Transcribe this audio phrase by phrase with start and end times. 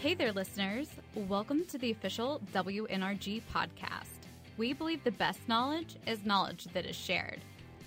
[0.00, 0.86] Hey there, listeners.
[1.16, 4.28] Welcome to the official WNRG podcast.
[4.56, 7.40] We believe the best knowledge is knowledge that is shared.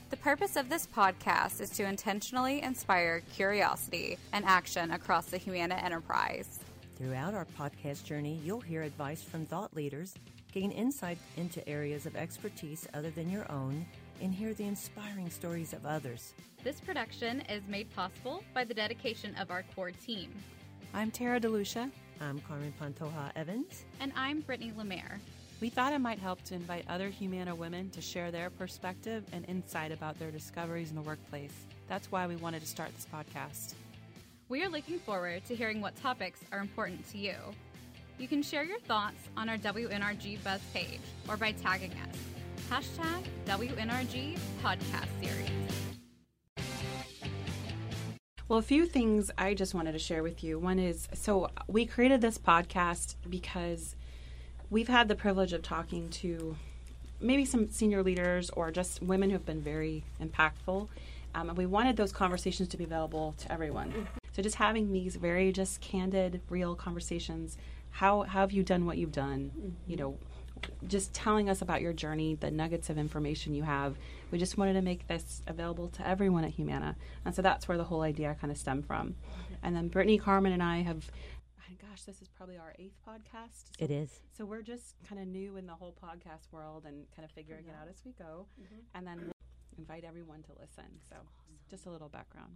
[0.09, 5.75] The purpose of this podcast is to intentionally inspire curiosity and action across the Humana
[5.75, 6.59] enterprise.
[6.97, 10.13] Throughout our podcast journey, you'll hear advice from thought leaders,
[10.51, 13.85] gain insight into areas of expertise other than your own,
[14.21, 16.33] and hear the inspiring stories of others.
[16.61, 20.29] This production is made possible by the dedication of our core team.
[20.93, 21.89] I'm Tara DeLucia.
[22.19, 23.85] I'm Carmen Pantoja Evans.
[23.99, 25.19] And I'm Brittany Lemaire.
[25.61, 29.47] We thought it might help to invite other Humana women to share their perspective and
[29.47, 31.53] insight about their discoveries in the workplace.
[31.87, 33.73] That's why we wanted to start this podcast.
[34.49, 37.35] We are looking forward to hearing what topics are important to you.
[38.17, 40.99] You can share your thoughts on our WNRG Buzz page
[41.29, 42.17] or by tagging us.
[42.69, 45.80] Hashtag WNRG Podcast Series.
[48.51, 50.59] Well, a few things I just wanted to share with you.
[50.59, 53.95] One is so we created this podcast because
[54.69, 56.57] we've had the privilege of talking to
[57.21, 60.89] maybe some senior leaders or just women who have been very impactful.
[61.33, 64.09] Um, and we wanted those conversations to be available to everyone.
[64.33, 67.57] So just having these very just candid, real conversations.
[67.91, 69.77] How, how have you done what you've done?
[69.87, 70.17] You know,
[70.89, 73.95] just telling us about your journey, the nuggets of information you have.
[74.31, 76.95] We just wanted to make this available to everyone at Humana.
[77.25, 79.15] And so that's where the whole idea kind of stemmed from.
[79.61, 81.11] And then Brittany, Carmen, and I have,
[81.91, 83.65] gosh, this is probably our eighth podcast.
[83.77, 84.21] So, it is.
[84.31, 87.65] So we're just kind of new in the whole podcast world and kind of figuring
[87.67, 88.45] it out as we go.
[88.61, 88.79] Mm-hmm.
[88.95, 89.31] And then we'll
[89.77, 90.85] invite everyone to listen.
[91.09, 91.57] So awesome.
[91.69, 92.55] just a little background.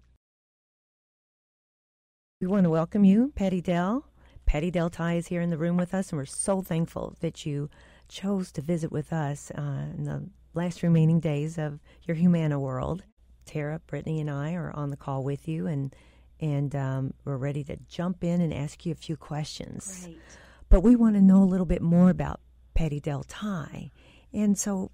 [2.39, 4.05] We want to welcome you, Pattie Dale.
[4.45, 7.45] Pattie Dale Tye is here in the room with us, and we're so thankful that
[7.45, 7.69] you
[8.07, 13.03] chose to visit with us uh, in the last remaining days of your Humana world.
[13.45, 15.95] Tara, Brittany, and I are on the call with you, and
[16.39, 20.02] and um, we're ready to jump in and ask you a few questions.
[20.06, 20.20] Great.
[20.67, 22.42] But we want to know a little bit more about
[22.73, 23.92] Pattie Dale Tye,
[24.33, 24.92] and so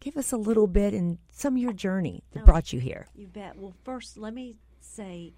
[0.00, 3.08] give us a little bit in some of your journey that oh, brought you here.
[3.14, 3.56] You bet.
[3.56, 5.34] Well, first, let me say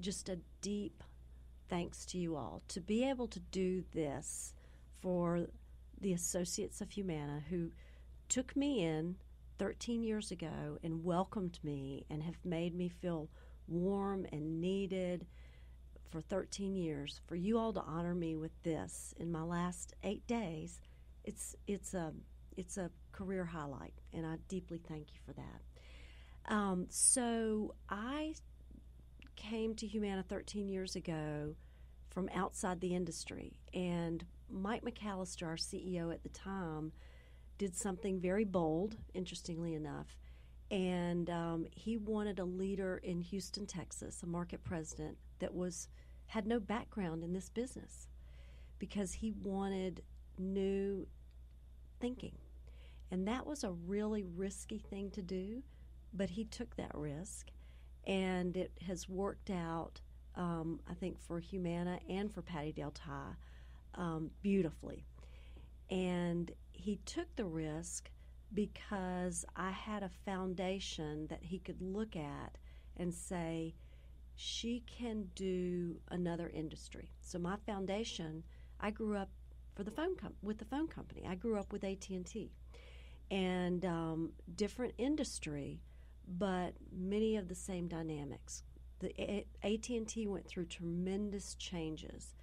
[0.00, 1.02] just a deep
[1.68, 4.54] thanks to you all to be able to do this
[5.00, 5.46] for
[6.00, 7.70] the Associates of Humana who
[8.28, 9.16] took me in
[9.58, 13.28] 13 years ago and welcomed me and have made me feel
[13.66, 15.26] warm and needed
[16.10, 17.20] for 13 years.
[17.26, 20.80] For you all to honor me with this in my last eight days,
[21.24, 22.12] it's it's a
[22.56, 26.52] it's a career highlight, and I deeply thank you for that.
[26.52, 28.34] Um, so I
[29.36, 31.54] came to Humana 13 years ago
[32.10, 36.92] from outside the industry, and Mike McCallister, our CEO at the time,
[37.58, 40.16] did something very bold, interestingly enough.
[40.70, 45.88] And um, he wanted a leader in Houston, Texas, a market president that was
[46.26, 48.08] had no background in this business
[48.78, 50.02] because he wanted
[50.38, 51.06] new
[52.00, 52.36] thinking.
[53.10, 55.62] And that was a really risky thing to do,
[56.12, 57.48] but he took that risk.
[58.06, 60.00] And it has worked out,
[60.36, 63.34] um, I think, for Humana and for Pattie Dale Tye
[63.94, 65.04] um, beautifully.
[65.90, 68.10] And he took the risk
[68.54, 72.56] because I had a foundation that he could look at
[72.96, 73.74] and say,
[74.36, 77.10] she can do another industry.
[77.20, 78.44] So my foundation,
[78.80, 79.28] I grew up
[79.74, 81.24] for the phone com- with the phone company.
[81.28, 82.52] I grew up with AT and T,
[83.30, 85.80] and um, different industry,
[86.26, 88.62] but many of the same dynamics.
[89.00, 92.36] The AT and T went through tremendous changes.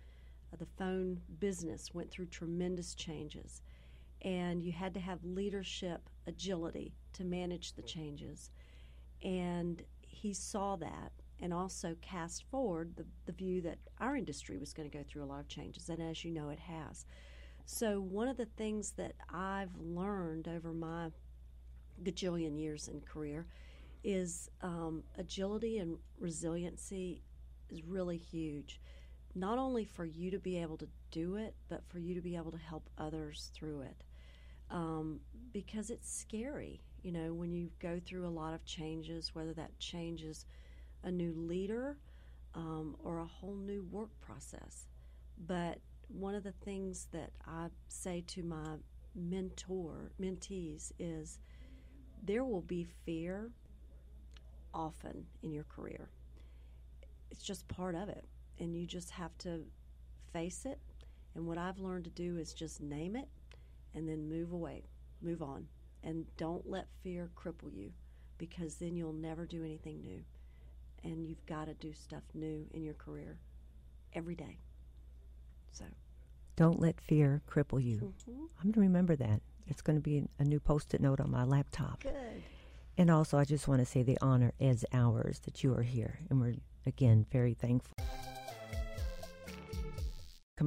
[0.53, 3.61] Uh, the phone business went through tremendous changes
[4.25, 8.49] and you had to have leadership agility to manage the changes.
[9.23, 14.73] And he saw that and also cast forward the, the view that our industry was
[14.73, 17.05] going to go through a lot of changes, and as you know, it has.
[17.67, 21.11] So, one of the things that I've learned over my
[22.03, 23.47] gajillion years in career
[24.03, 27.21] is um, agility and resiliency
[27.69, 28.79] is really huge.
[29.33, 32.35] Not only for you to be able to do it, but for you to be
[32.35, 34.03] able to help others through it
[34.69, 35.19] um,
[35.53, 36.81] because it's scary.
[37.03, 40.45] You know, when you go through a lot of changes, whether that changes
[41.03, 41.97] a new leader
[42.55, 44.87] um, or a whole new work process.
[45.47, 48.77] But one of the things that I say to my
[49.13, 51.39] mentor mentees is
[52.23, 53.51] there will be fear
[54.73, 56.09] often in your career.
[57.31, 58.25] It's just part of it,
[58.59, 59.61] and you just have to
[60.33, 60.79] face it.
[61.35, 63.27] And what I've learned to do is just name it
[63.95, 64.83] and then move away,
[65.21, 65.67] move on.
[66.03, 67.91] And don't let fear cripple you
[68.37, 70.23] because then you'll never do anything new.
[71.03, 73.39] And you've got to do stuff new in your career
[74.13, 74.59] every day.
[75.71, 75.85] So
[76.55, 77.97] Don't let fear cripple you.
[77.97, 78.45] Mm-hmm.
[78.59, 79.41] I'm going to remember that.
[79.67, 82.03] It's going to be a new post it note on my laptop.
[82.03, 82.43] good.
[82.97, 86.19] And also, I just want to say the honor is ours that you are here.
[86.29, 86.53] And we're,
[86.85, 87.94] again, very thankful.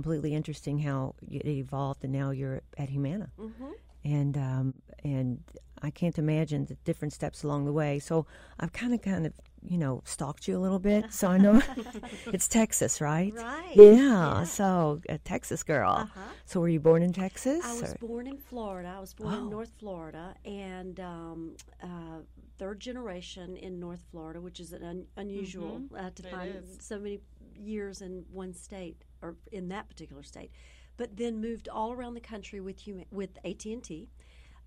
[0.03, 3.31] Completely interesting how it evolved, and now you're at Humana.
[3.37, 3.71] Mm-hmm.
[4.05, 5.43] And, um, and
[5.83, 7.99] I can't imagine the different steps along the way.
[7.99, 8.25] So
[8.61, 11.13] I've kind of, kind of, you know, stalked you a little bit.
[11.13, 11.61] So I know
[12.27, 13.35] it's Texas, right?
[13.35, 13.73] Right.
[13.75, 13.95] Yeah.
[13.95, 14.45] Yeah.
[14.45, 15.91] So a Texas girl.
[15.91, 16.21] Uh-huh.
[16.47, 17.65] So were you born in Texas?
[17.65, 18.95] I was or- born in Florida.
[18.97, 19.39] I was born Oh.
[19.39, 22.21] in North Florida, and um, uh,
[22.57, 26.79] third generation in North Florida, which is an un- unusual uh, to It find is.
[26.81, 27.19] so many
[27.57, 30.51] years in one state or in that particular state.
[30.97, 34.09] But then moved all around the country with hum- with AT and T,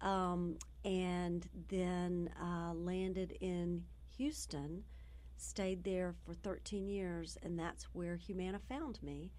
[0.01, 3.83] um, and then uh, landed in
[4.18, 4.83] Houston.
[5.38, 9.31] Stayed there for 13 years, and that's where Humana found me.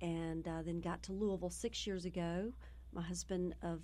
[0.00, 2.52] And uh, then got to Louisville six years ago.
[2.92, 3.82] My husband of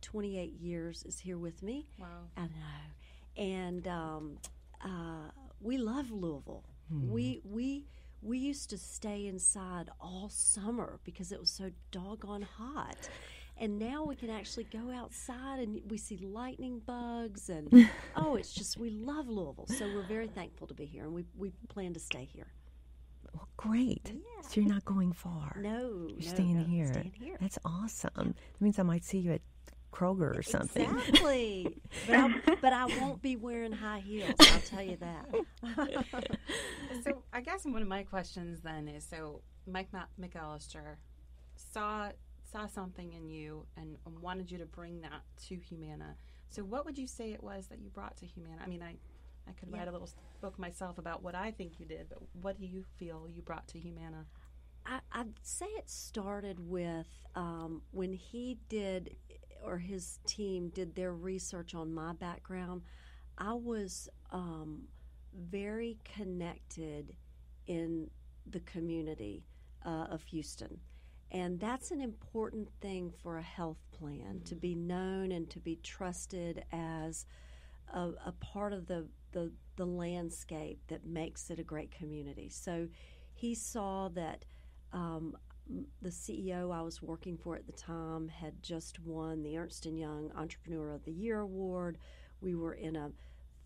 [0.00, 1.86] 28 years is here with me.
[1.98, 2.06] Wow.
[2.38, 4.38] I know, and um,
[4.82, 5.30] uh,
[5.60, 6.64] we love Louisville.
[7.08, 7.86] We we
[8.22, 13.08] we used to stay inside all summer because it was so doggone hot.
[13.56, 18.52] And now we can actually go outside and we see lightning bugs and oh, it's
[18.52, 19.66] just we love Louisville.
[19.68, 22.46] So we're very thankful to be here and we, we plan to stay here.
[23.34, 24.12] Well, great.
[24.48, 25.56] So you're not going far.
[25.60, 26.86] No, You're no, staying no, here.
[26.86, 27.36] Staying here.
[27.40, 28.34] That's awesome.
[28.34, 29.42] That means I might see you at
[29.92, 30.88] Kroger or something.
[30.90, 31.80] Exactly.
[32.06, 35.28] but, I, but I won't be wearing high heels, I'll tell you that.
[37.04, 40.96] so I guess one of my questions then is so Mike Ma- McCallister
[41.56, 42.10] saw
[42.50, 46.16] saw something in you and wanted you to bring that to Humana.
[46.48, 48.62] So what would you say it was that you brought to Humana?
[48.64, 48.96] I mean, I
[49.48, 50.08] I could write a little
[50.40, 53.66] book myself about what I think you did, but what do you feel you brought
[53.68, 54.26] to Humana?
[54.86, 59.16] I, I'd say it started with um, when he did,
[59.64, 62.82] or his team did their research on my background.
[63.38, 64.82] I was um,
[65.34, 67.16] very connected
[67.66, 68.10] in
[68.50, 69.44] the community
[69.84, 70.80] uh, of Houston.
[71.32, 75.76] And that's an important thing for a health plan to be known and to be
[75.76, 77.26] trusted as
[77.94, 82.48] a, a part of the, the, the landscape that makes it a great community.
[82.48, 82.88] So
[83.32, 84.44] he saw that
[84.92, 85.36] um,
[86.02, 89.86] the CEO I was working for at the time had just won the Ernst &
[89.86, 91.98] Young Entrepreneur of the Year award.
[92.40, 93.12] We were in a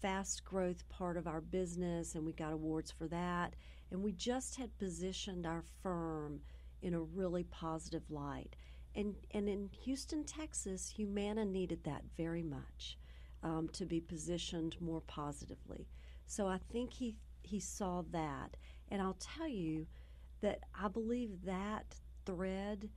[0.00, 3.54] fast growth part of our business and we got awards for that.
[3.90, 6.40] And we just had positioned our firm
[6.82, 8.56] in a really positive light.
[8.94, 12.98] And, and in Houston, Texas, Humana needed that very much
[13.42, 15.88] um, to be positioned more positively.
[16.26, 18.56] So I think he, he saw that.
[18.90, 19.86] And I'll tell you
[20.44, 21.96] that I believe that
[22.26, 22.90] thread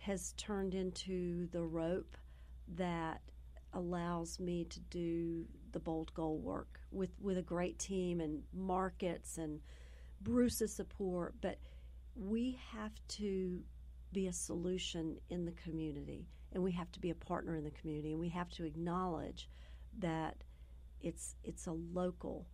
[0.00, 2.14] has turned into the rope
[2.76, 3.22] that
[3.72, 9.38] allows me to do the bold goal work with, with a great team and markets
[9.38, 9.60] and
[10.20, 11.34] Bruce's support.
[11.40, 11.56] But
[12.14, 13.62] we have to
[14.12, 17.70] be a solution in the community and we have to be a partner in the
[17.70, 19.48] community and we have to acknowledge
[20.00, 20.36] that
[21.00, 22.46] it's it's a local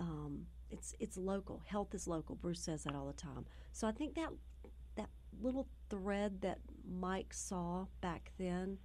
[0.00, 3.92] um, it's it's local health is local bruce says that all the time so i
[3.92, 4.30] think that
[4.96, 5.08] that
[5.40, 6.58] little thread that
[6.90, 8.78] mike saw back then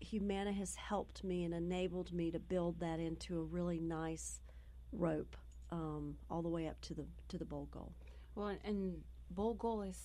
[0.00, 4.40] humana has helped me and enabled me to build that into a really nice
[4.92, 5.36] rope
[5.72, 7.92] um, all the way up to the to the bold goal
[8.34, 8.98] Well, and,
[9.28, 9.98] Bold Goal is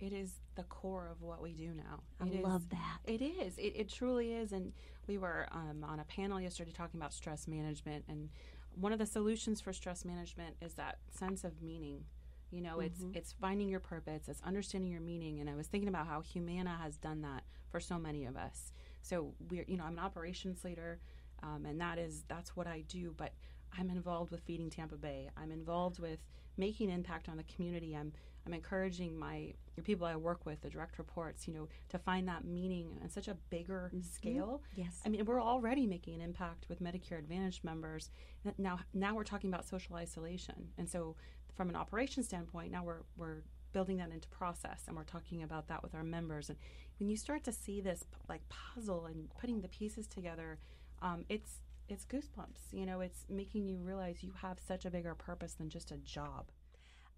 [0.00, 2.00] it is the core of what we do now.
[2.18, 2.98] I It is- love that.
[3.04, 3.58] It is.
[3.58, 4.52] It, it truly is.
[4.52, 4.72] And
[5.06, 8.30] we were um, on a panel yesterday talking about stress management, and
[8.74, 12.04] one of the solutions for stress management is that sense of meaning.
[12.50, 15.40] You know, it's it's finding your purpose, it's understanding your meaning.
[15.40, 18.72] And I was thinking about how Humana has done that for so many of us.
[19.00, 21.00] So we're, you know, I'm an operations leader,
[21.42, 23.14] um, and that is that's what I do.
[23.16, 23.32] But
[23.78, 25.30] I'm involved with feeding Tampa Bay.
[25.34, 26.18] I'm involved with
[26.58, 27.96] making impact on the community.
[27.96, 28.12] I'm
[28.46, 32.28] I'm encouraging my the people I work with, the direct reports, you know, to find
[32.28, 34.62] that meaning on such a bigger scale.
[34.74, 35.00] Yes.
[35.06, 38.10] I mean, we're already making an impact with Medicare Advantage members.
[38.58, 41.16] Now, now we're talking about social isolation, and so
[41.54, 45.68] from an operations standpoint, now we're we're building that into process, and we're talking about
[45.68, 46.48] that with our members.
[46.50, 46.58] And
[46.98, 50.58] when you start to see this like puzzle and putting the pieces together,
[51.00, 52.72] um, it's it's goosebumps.
[52.72, 55.96] You know, it's making you realize you have such a bigger purpose than just a
[55.98, 56.46] job.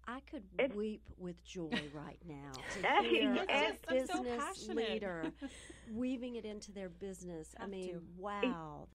[0.07, 2.51] I could It's- weep with joy right now
[3.01, 4.89] to hear yes, a so business passionate.
[4.91, 5.31] leader
[5.91, 7.55] weaving it into their business.
[7.59, 8.01] I mean, to.
[8.17, 8.87] wow.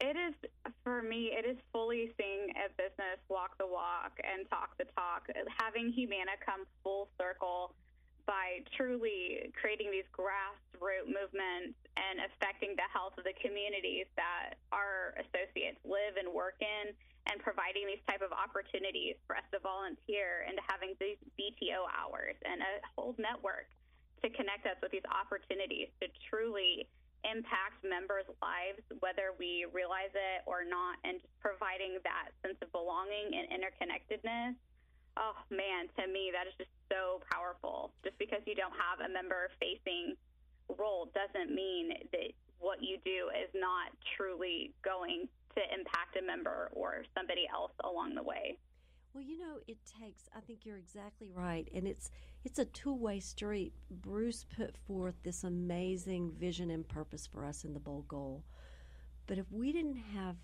[0.00, 0.34] It is
[0.82, 1.30] for me.
[1.30, 5.28] It is fully seeing a business walk the walk and talk the talk.
[5.60, 7.74] Having Humana come full circle
[8.26, 15.14] by truly creating these grassroots movements and affecting the health of the communities that our
[15.22, 16.90] associates live and work in
[17.30, 21.86] and providing these type of opportunities for us to volunteer and to having these BTO
[21.94, 23.70] hours and a whole network
[24.22, 26.86] to connect us with these opportunities to truly
[27.22, 32.70] impact members' lives, whether we realize it or not, and just providing that sense of
[32.74, 34.58] belonging and interconnectedness.
[35.14, 37.94] Oh man, to me, that is just so powerful.
[38.02, 40.18] Just because you don't have a member facing
[40.78, 46.70] role doesn't mean that what you do is not truly going to impact a member
[46.72, 48.58] or somebody else along the way.
[49.14, 50.24] Well, you know, it takes.
[50.34, 52.10] I think you're exactly right, and it's
[52.44, 53.74] it's a two way street.
[53.90, 58.42] Bruce put forth this amazing vision and purpose for us in the Bold Goal,
[59.26, 60.36] but if we didn't have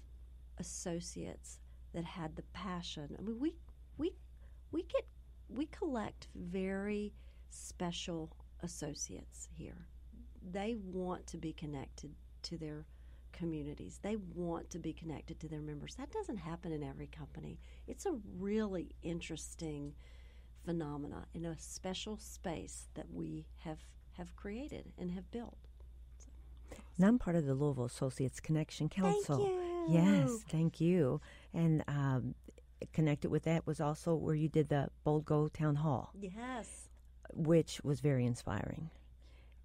[0.59, 1.61] associates
[1.95, 3.55] that had the passion, I mean, we
[3.97, 4.12] we
[4.71, 5.07] we get
[5.49, 7.15] we collect very
[7.49, 9.87] special associates here.
[10.43, 12.85] They want to be connected to their
[13.38, 14.00] communities.
[14.02, 15.95] They want to be connected to their members.
[15.95, 17.59] That doesn't happen in every company.
[17.87, 19.95] It's a really interesting
[20.64, 23.78] phenomena in a special space that we have
[24.16, 25.57] have created and have built.
[26.97, 29.37] And I'm part of the Louisville Associates Connection Council.
[29.38, 29.87] Thank you.
[29.95, 31.21] Yes, thank you.
[31.54, 32.35] And um,
[32.92, 36.88] connected with that was also where you did the Bold Goal Town Hall, Yes.
[37.33, 38.90] which was very inspiring.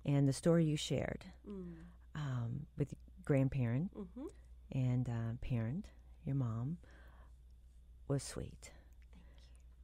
[0.05, 1.73] And the story you shared Mm.
[2.15, 2.93] um, with
[3.25, 4.25] grandparent hmm
[4.71, 5.85] and uh, parent,
[6.25, 6.77] your mom,
[8.07, 8.71] was sweet.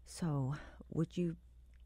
[0.06, 0.56] So,
[0.90, 1.36] would you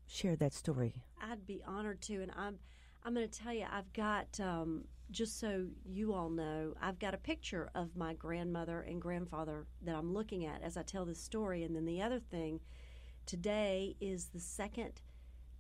[0.08, 1.04] share that story?
[1.22, 2.60] I'd be honored to, and I'm
[3.04, 7.14] I'm going to tell you, I've got um, just so you all know, I've got
[7.14, 11.22] a picture of my grandmother and grandfather that I'm looking at as I tell this
[11.22, 12.62] story, and then the other thing,
[13.26, 15.02] today is the second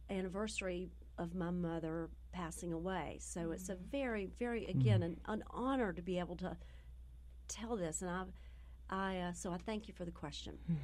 [0.10, 3.86] anniversary of my mother passing away, so it's a mm.
[3.92, 5.06] very, very again mm.
[5.06, 6.58] an, an honor to be able to
[7.48, 8.24] tell this, and I,
[8.90, 10.58] I uh, so I thank you for the question.
[10.68, 10.76] Hmm.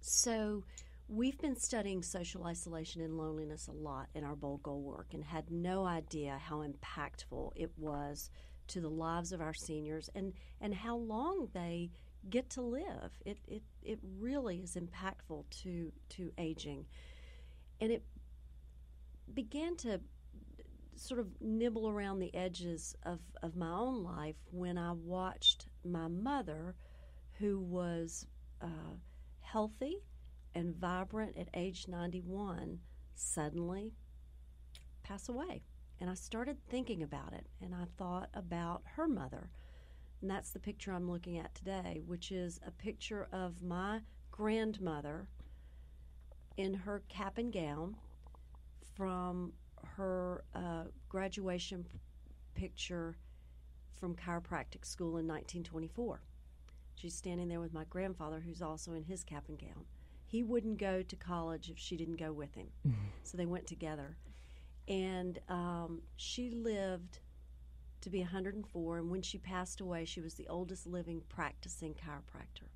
[0.00, 0.64] So,
[1.08, 5.24] we've been studying social isolation and loneliness a lot in our Bold Goal work and
[5.24, 8.30] had no idea how impactful it was
[8.68, 11.90] to the lives of our seniors and, and how long they
[12.28, 13.10] get to live.
[13.26, 16.86] It, it, it really is impactful to, to aging.
[17.80, 18.04] And it
[19.34, 20.00] began to
[20.96, 26.08] sort of nibble around the edges of, of my own life when I watched my
[26.08, 26.74] mother,
[27.38, 28.26] who was
[28.60, 28.94] uh,
[29.40, 29.98] healthy
[30.54, 32.78] and vibrant at age 91,
[33.14, 33.92] suddenly
[35.02, 35.62] pass away.
[36.00, 39.50] And I started thinking about it, and I thought about her mother.
[40.20, 45.28] And that's the picture I'm looking at today, which is a picture of my grandmother
[46.56, 47.96] in her cap and gown
[48.94, 49.52] from
[49.96, 51.86] her uh, graduation
[52.54, 53.16] picture
[53.98, 56.20] from chiropractic school in 1924.
[56.94, 59.84] She's standing there with my grandfather, who's also in his cap and gown.
[60.26, 62.68] He wouldn't go to college if she didn't go with him,
[63.22, 64.16] so they went together.
[64.88, 67.20] And um, she lived
[68.02, 72.68] to be 104, and when she passed away, she was the oldest living practicing chiropractor.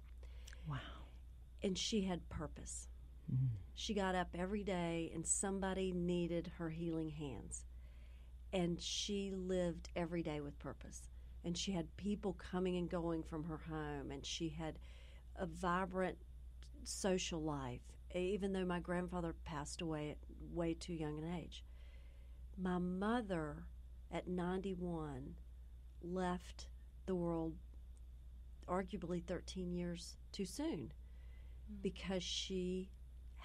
[0.69, 0.79] Wow.
[1.63, 2.89] And she had purpose.
[3.75, 7.65] She got up every day, and somebody needed her healing hands.
[8.53, 11.03] And she lived every day with purpose.
[11.45, 14.79] And she had people coming and going from her home, and she had
[15.37, 16.19] a vibrant
[16.85, 17.83] social life,
[18.15, 20.19] even though my grandfather passed away at
[20.53, 21.65] way too young an age.
[22.57, 23.65] My mother,
[24.13, 25.35] at 91,
[26.03, 26.69] left
[27.07, 27.55] the world
[28.69, 30.93] arguably 13 years too soon
[31.69, 31.75] hmm.
[31.83, 32.89] because she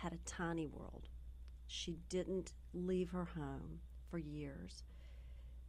[0.01, 1.09] had a tiny world.
[1.67, 3.79] She didn't leave her home
[4.09, 4.83] for years.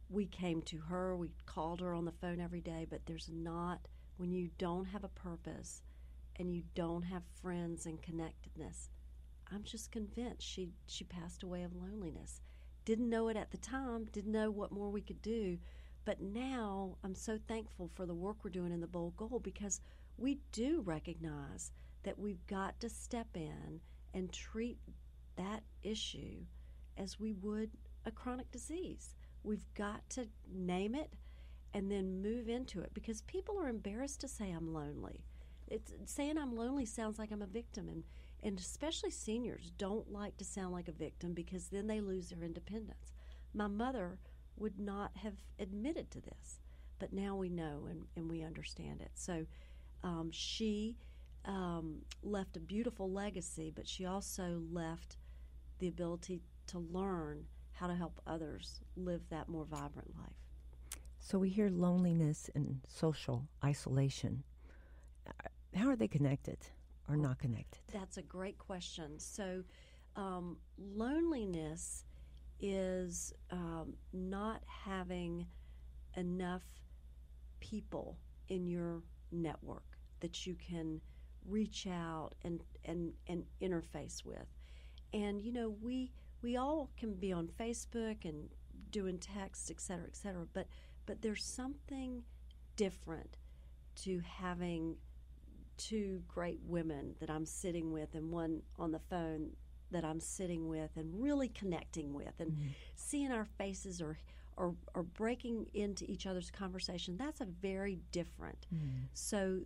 [0.09, 3.87] We came to her, we called her on the phone every day, but there's not,
[4.17, 5.81] when you don't have a purpose
[6.37, 8.89] and you don't have friends and connectedness,
[9.51, 12.41] I'm just convinced she, she passed away of loneliness.
[12.85, 15.57] Didn't know it at the time, didn't know what more we could do,
[16.05, 19.81] but now I'm so thankful for the work we're doing in the Bold Goal because
[20.17, 21.71] we do recognize
[22.03, 23.81] that we've got to step in
[24.13, 24.77] and treat
[25.37, 26.45] that issue
[26.97, 27.71] as we would
[28.05, 29.15] a chronic disease.
[29.43, 31.13] We've got to name it
[31.73, 35.23] and then move into it because people are embarrassed to say I'm lonely.
[35.67, 38.03] It's saying I'm lonely sounds like I'm a victim and
[38.43, 42.43] and especially seniors don't like to sound like a victim because then they lose their
[42.43, 43.13] independence.
[43.53, 44.17] My mother
[44.57, 46.59] would not have admitted to this,
[46.97, 49.11] but now we know and, and we understand it.
[49.13, 49.45] So
[50.03, 50.97] um, she
[51.45, 55.17] um, left a beautiful legacy, but she also left
[55.79, 60.35] the ability to learn how to help others live that more vibrant life.
[61.19, 64.43] So we hear loneliness and social isolation.
[65.75, 66.57] How are they connected
[67.07, 67.79] or not connected?
[67.93, 69.17] That's a great question.
[69.17, 69.63] So,
[70.15, 72.03] um, loneliness
[72.59, 75.47] is um, not having
[76.17, 76.63] enough
[77.59, 78.17] people
[78.49, 80.99] in your network that you can
[81.47, 84.47] reach out and, and, and interface with.
[85.13, 88.49] And you know, we we all can be on Facebook and
[88.91, 90.47] doing texts, et cetera, et cetera.
[90.53, 90.67] But
[91.05, 92.23] but there's something
[92.75, 93.37] different
[94.03, 94.95] to having
[95.77, 99.51] two great women that I'm sitting with and one on the phone
[99.91, 102.67] that I'm sitting with and really connecting with and mm-hmm.
[102.95, 104.17] seeing our faces or,
[104.55, 107.17] or or breaking into each other's conversation.
[107.17, 108.67] That's a very different.
[108.73, 109.07] Mm.
[109.13, 109.61] So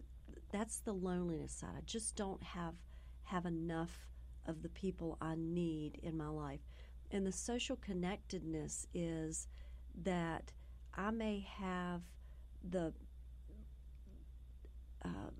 [0.55, 1.73] that's the loneliness side.
[1.77, 2.75] I just don't have
[3.23, 4.07] have enough
[4.45, 6.61] of the people I need in my life.
[7.11, 9.47] And the social connectedness is
[10.03, 10.53] that
[10.93, 12.01] I may have
[12.69, 12.93] the
[15.03, 15.31] uh,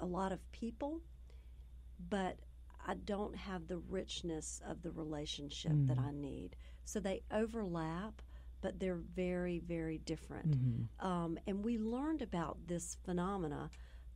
[0.00, 1.00] a lot of people,
[2.08, 2.38] but
[2.86, 6.56] I don't have the richness of the relationship that I need.
[6.84, 8.20] So they overlap,
[8.60, 10.54] but they're very, very different.
[11.00, 13.70] Um, and we learned about this phenomena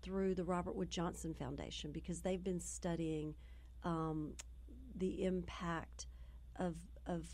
[0.07, 3.35] through the Robert Wood Johnson Foundation because they've been studying
[3.83, 4.35] um,
[4.95, 6.07] the impact
[6.61, 7.27] of of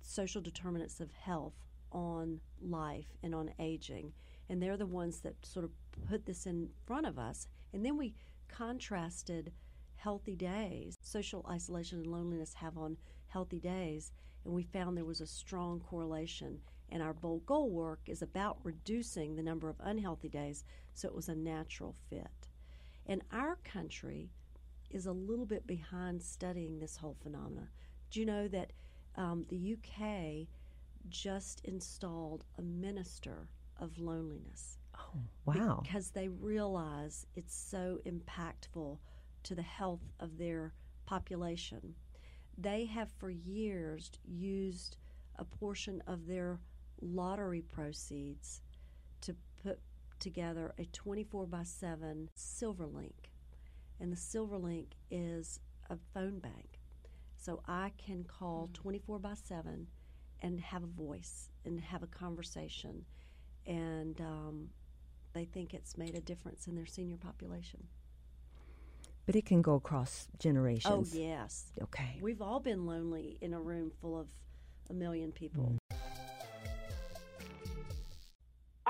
[0.00, 1.52] social determinants of health
[1.92, 4.10] on life and on aging,
[4.48, 5.70] and they're the ones that sort of
[6.08, 7.46] put this in front of us.
[7.74, 8.14] And then we
[8.48, 9.52] contrasted
[9.96, 14.12] healthy days, social isolation and loneliness have on healthy days,
[14.46, 16.58] and we found there was a strong correlation.
[16.94, 21.14] And our bold goal work is about reducing the number of unhealthy days, so it
[21.14, 22.48] was a natural fit.
[23.04, 24.30] And our country
[24.90, 27.68] is a little bit behind studying this whole phenomena.
[28.12, 28.72] Do you know that
[29.16, 30.46] um, the UK
[31.08, 33.48] just installed a minister
[33.80, 34.78] of loneliness?
[34.96, 35.80] Oh, wow.
[35.82, 38.98] Because they realize it's so impactful
[39.42, 40.74] to the health of their
[41.06, 41.96] population.
[42.56, 44.96] They have for years used
[45.36, 46.60] a portion of their
[47.04, 48.62] lottery proceeds
[49.20, 49.78] to put
[50.18, 53.30] together a 24 by 7 silver link.
[54.00, 56.80] And the silver link is a phone bank.
[57.36, 59.86] So i can call 24 by 7
[60.40, 63.04] and have a voice and have a conversation.
[63.66, 64.70] And um,
[65.34, 67.86] they think it's made a difference in their senior population.
[69.26, 71.14] But it can go across generations.
[71.14, 71.72] oh yes.
[71.82, 72.18] Okay.
[72.20, 74.28] we've all been lonely in a room full of
[74.90, 75.78] a million people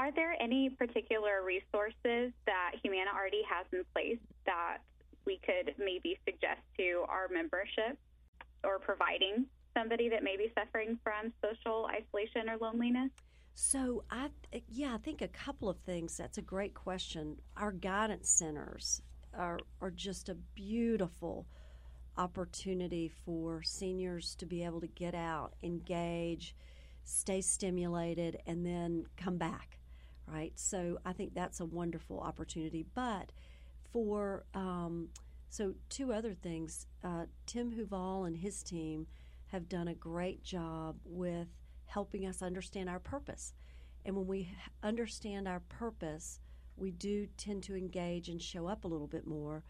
[0.05, 4.81] Are there any particular resources that Humana already has in place that
[5.25, 7.99] we could maybe suggest to our membership
[8.63, 13.13] or providing somebody that may be suffering from social isolation or loneliness?
[13.55, 14.29] So I,
[14.69, 16.19] yeah, I think a couple of things.
[16.19, 17.39] That's a great question.
[17.57, 19.01] Our guidance centers
[19.33, 21.47] are are just a beautiful
[22.19, 26.55] opportunity for seniors to be able to get out, engage,
[27.05, 29.79] stay stimulated, and then come back.
[30.27, 30.53] Right.
[30.57, 32.87] So I think that's a wonderful opportunity.
[32.95, 33.31] But
[33.93, 35.09] for um,
[35.51, 39.07] so two other things, uh, Tim Huval and his team
[39.49, 41.49] have done a great job with
[41.87, 43.53] helping us understand our purpose.
[44.05, 44.51] And when we
[44.83, 46.41] understand our purpose,
[46.77, 49.63] we do tend to engage and show up a little bit more.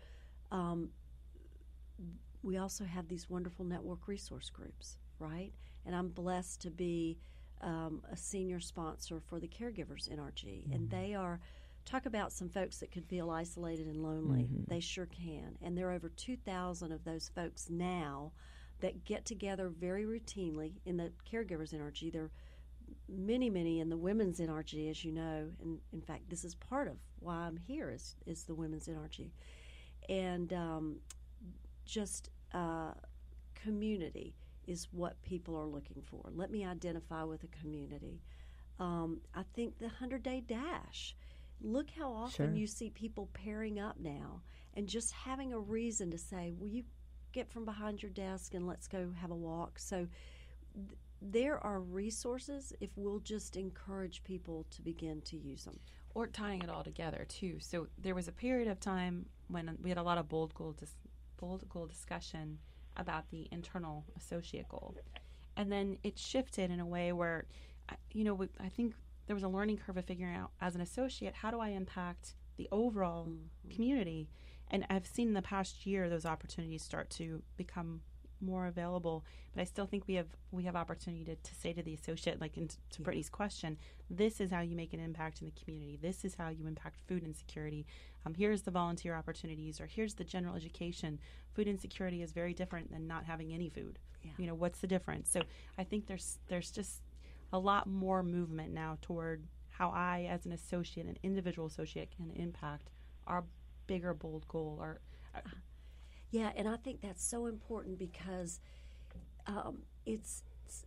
[0.51, 0.91] Um,
[2.43, 5.53] we also have these wonderful network resource groups, right?
[5.85, 7.19] And I'm blessed to be
[7.65, 11.41] um, a senior sponsor for the Caregivers NRG, and they are
[11.85, 14.49] talk about some folks that could feel isolated and lonely.
[14.69, 18.33] They sure can, and there are over 2,000 of those folks now
[18.81, 22.13] that get together very routinely in the Caregivers NRG.
[22.13, 22.31] There are
[23.09, 26.89] many, many in the Women's NRG, as you know, and in fact, this is part
[26.89, 29.31] of why I'm here is is the Women's NRG,
[30.09, 30.97] and um,
[31.87, 32.93] just uh,
[33.55, 34.35] community
[34.67, 36.23] is what people are looking for.
[36.33, 38.21] Let me identify with a community.
[38.79, 41.15] Um, I think the 100 Day Dash.
[41.61, 42.55] Look how often Sure.
[42.55, 44.43] you see people pairing up now
[44.75, 46.85] and just having a reason to say, Will you
[47.33, 49.79] get from behind your desk and let's go have a walk?
[49.79, 50.09] So
[50.75, 55.79] th- there are resources if we'll just encourage people to begin to use them.
[56.17, 57.59] or tying it all together too.
[57.59, 60.73] So there was a period of time when we had a lot of bold goal
[60.73, 60.95] dis-
[61.39, 62.59] bold goal discussion
[62.97, 64.95] about the internal associate goal,
[65.57, 67.47] and then it shifted in a way where,
[67.89, 68.95] I- you know, I think
[69.27, 72.35] there was a learning curve of figuring out as an associate how do I impact
[72.57, 73.75] the overall mm-hmm.
[73.75, 74.29] community,
[74.71, 78.01] and I've seen in the past year those opportunities start to become
[78.41, 79.25] more available.
[79.55, 82.41] But I still think we have we have opportunity to, to say to the associate,
[82.41, 83.79] like in, to Brittany's question,
[84.11, 85.99] this is how you make an impact in the community.
[86.01, 87.87] This is how you impact food insecurity.
[88.27, 91.19] Um, here's the volunteer opportunities, or here's the general education.
[91.55, 93.99] Food insecurity is very different than not having any food.
[94.23, 94.31] Yeah.
[94.39, 95.31] You know, what's the difference?
[95.31, 95.43] So
[95.79, 97.03] I think there's there's just
[97.53, 102.31] a lot more movement now toward how I, as an associate, an individual associate, can
[102.31, 102.91] impact
[103.27, 103.45] our
[103.87, 104.77] bigger, bold goal.
[104.81, 105.01] or
[105.35, 105.43] our
[106.31, 108.61] Yeah, and I think that's so important because
[109.47, 110.87] um, it's, it's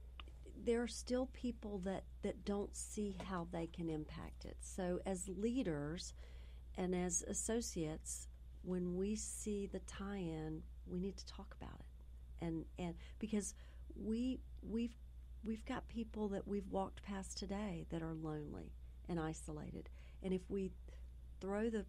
[0.65, 4.57] there are still people that that don't see how they can impact it.
[4.61, 6.13] So as leaders
[6.77, 8.27] and as associates,
[8.63, 13.55] when we see the tie-in, we need to talk about it, and and because
[13.95, 14.95] we we've
[15.43, 18.71] we've got people that we've walked past today that are lonely
[19.09, 19.89] and isolated,
[20.21, 20.71] and if we
[21.41, 21.85] throw the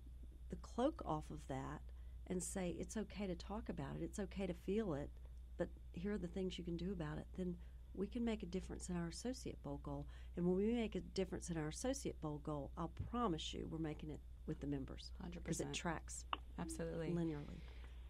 [0.51, 1.81] the cloak off of that
[2.27, 5.11] and say it's okay to talk about it, it's okay to feel it,
[5.57, 7.57] but here are the things you can do about it, then
[7.95, 10.07] we can make a difference in our associate bold goal.
[10.37, 13.79] And when we make a difference in our associate bold goal, I'll promise you we're
[13.79, 16.25] making it with the members because it tracks
[16.59, 17.11] Absolutely.
[17.11, 17.61] linearly.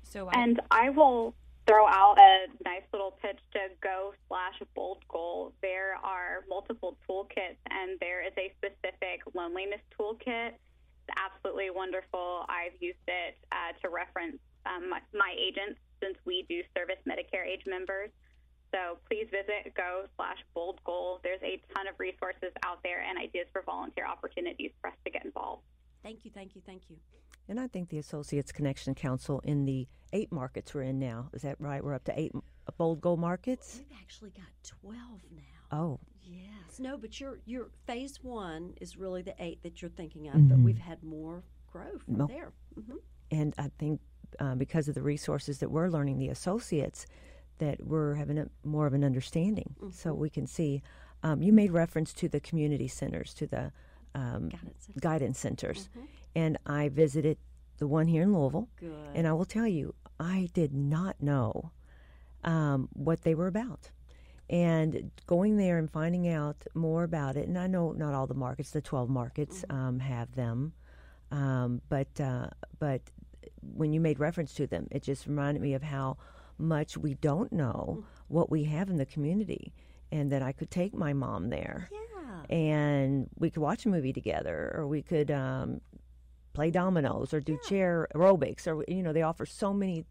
[0.03, 1.35] So I, And I will
[1.67, 5.53] throw out a nice little pitch to go slash bold goal.
[5.61, 10.57] There are multiple toolkits, and there is a specific loneliness toolkit.
[10.57, 12.47] It's absolutely wonderful.
[12.49, 17.47] I've used it uh, to reference um, my, my agents since we do service Medicare
[17.47, 18.11] age members.
[18.73, 21.21] So please visit go slash bold goal.
[21.23, 25.11] There's a ton of resources out there and ideas for volunteer opportunities for us to
[25.11, 25.63] get involved.
[26.03, 26.97] Thank you, thank you, thank you.
[27.49, 31.43] And I think the Associates Connection Council in the eight markets we're in now, is
[31.43, 31.83] that right?
[31.83, 32.43] We're up to eight m-
[32.77, 33.77] bold goal markets?
[33.79, 34.97] We've actually got 12
[35.35, 35.77] now.
[35.79, 36.79] Oh, Yes.
[36.79, 40.59] No, but your your phase one is really the eight that you're thinking of, but
[40.59, 42.27] we've had more growth from No.
[42.27, 42.53] there.
[42.75, 42.97] hmm
[43.31, 44.01] and I think
[44.39, 47.07] uh, because of the resources that we're learning, the associates,
[47.59, 50.83] that we're having a, more of an understanding, so we can see.
[51.23, 53.73] Um, you made reference to the community centers, to the
[54.15, 55.01] um, Guidance centers.
[55.01, 55.89] guidance centers,
[56.35, 57.39] and I visited
[57.79, 58.69] the one here in Louisville.
[58.79, 58.93] Good.
[59.15, 61.71] And I will tell you, I did not know
[62.45, 63.91] um, what they were about.
[64.51, 68.35] And going there and finding out more about it, and I know not all the
[68.35, 70.73] markets, the 12 markets um, have them,
[71.31, 73.03] um, but, uh, but
[73.61, 76.17] when you made reference to them, it just reminded me of how
[76.57, 79.75] much we don't know what we have in the community,
[80.11, 81.99] and that I could take my mom there Yeah.
[82.51, 85.81] And we could watch a movie together, or we could um,
[86.53, 90.05] play dominoes, or do chair aerobics, or you know, they offer so many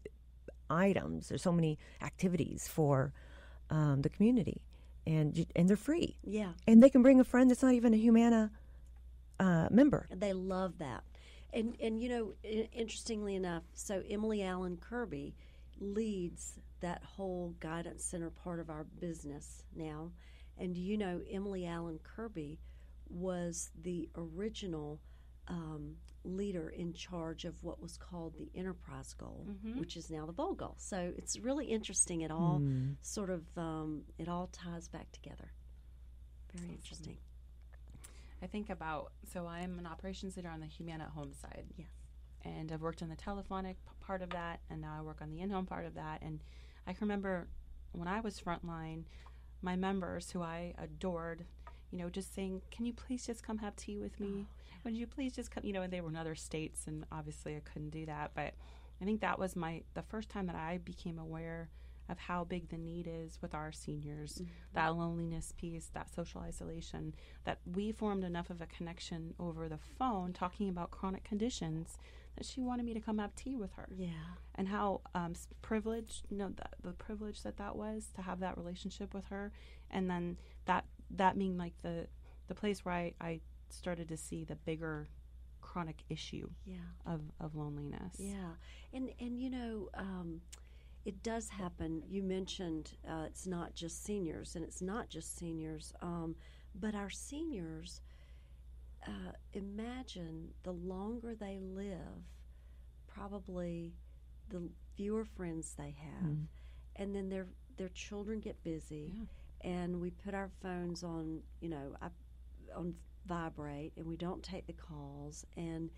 [0.70, 1.28] items.
[1.28, 3.12] There's so many activities for
[3.70, 4.62] um, the community,
[5.06, 6.52] and and they're free, Yeah.
[6.66, 8.50] and they can bring a friend that's not even a Humana
[9.40, 10.06] uh, member.
[10.14, 11.04] They love that.
[11.52, 12.32] And and you know,
[12.72, 15.34] interestingly enough, so Emily Allen Kirby
[15.80, 20.10] leads that whole guidance center part of our business now.
[20.58, 22.58] And you know, Emily Allen Kirby
[23.08, 25.00] was the original
[25.46, 25.94] um,
[26.24, 29.46] leader in charge of what was called the enterprise goal,
[29.78, 30.74] which is now the bold goal.
[30.78, 32.20] So it's really interesting.
[32.22, 32.60] It all
[33.02, 35.52] sort of um, it all ties back together.
[36.54, 37.16] Very interesting.
[38.42, 41.64] I think about so I am an operations leader on the Humana at home side.
[41.76, 41.88] Yes.
[42.44, 45.30] And I've worked on the telephonic p- part of that, and now I work on
[45.30, 46.22] the in-home part of that.
[46.22, 46.40] And
[46.86, 47.48] I can remember
[47.92, 49.04] when I was frontline,
[49.62, 51.44] my members who I adored,
[51.90, 54.46] you know, just saying, "Can you please just come have tea with me?
[54.46, 54.46] Oh,
[54.84, 57.56] Would you please just come?" You know, and they were in other states, and obviously
[57.56, 58.32] I couldn't do that.
[58.34, 58.54] But
[59.00, 61.70] I think that was my the first time that I became aware
[62.08, 64.50] of how big the need is with our seniors, mm-hmm.
[64.74, 69.78] that loneliness piece, that social isolation, that we formed enough of a connection over the
[69.98, 71.98] phone talking about chronic conditions
[72.36, 73.88] that she wanted me to come have tea with her.
[73.96, 74.08] Yeah.
[74.54, 78.56] And how um, privileged, you know, the, the privilege that that was to have that
[78.58, 79.52] relationship with her.
[79.90, 80.36] And then
[80.66, 82.06] that, that being like the,
[82.48, 85.08] the place where I, I started to see the bigger
[85.60, 86.76] chronic issue Yeah.
[87.06, 88.16] of, of loneliness.
[88.18, 88.52] Yeah,
[88.92, 90.40] and and you know, um,
[91.04, 92.02] it does happen.
[92.08, 96.36] You mentioned uh, it's not just seniors, and it's not just seniors, um,
[96.74, 98.00] but our seniors.
[99.06, 102.24] Uh, imagine the longer they live,
[103.06, 103.94] probably
[104.48, 106.36] the fewer friends they have,
[106.96, 109.14] and then their their children get busy,
[109.60, 112.08] and we put our phones on, you know, I,
[112.76, 112.94] on
[113.26, 115.90] vibrate, and we don't take the calls, and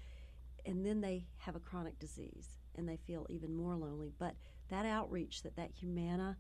[0.66, 4.12] and then they have a chronic disease and they feel even more lonely.
[4.18, 4.34] But
[4.68, 6.36] that outreach that that Humana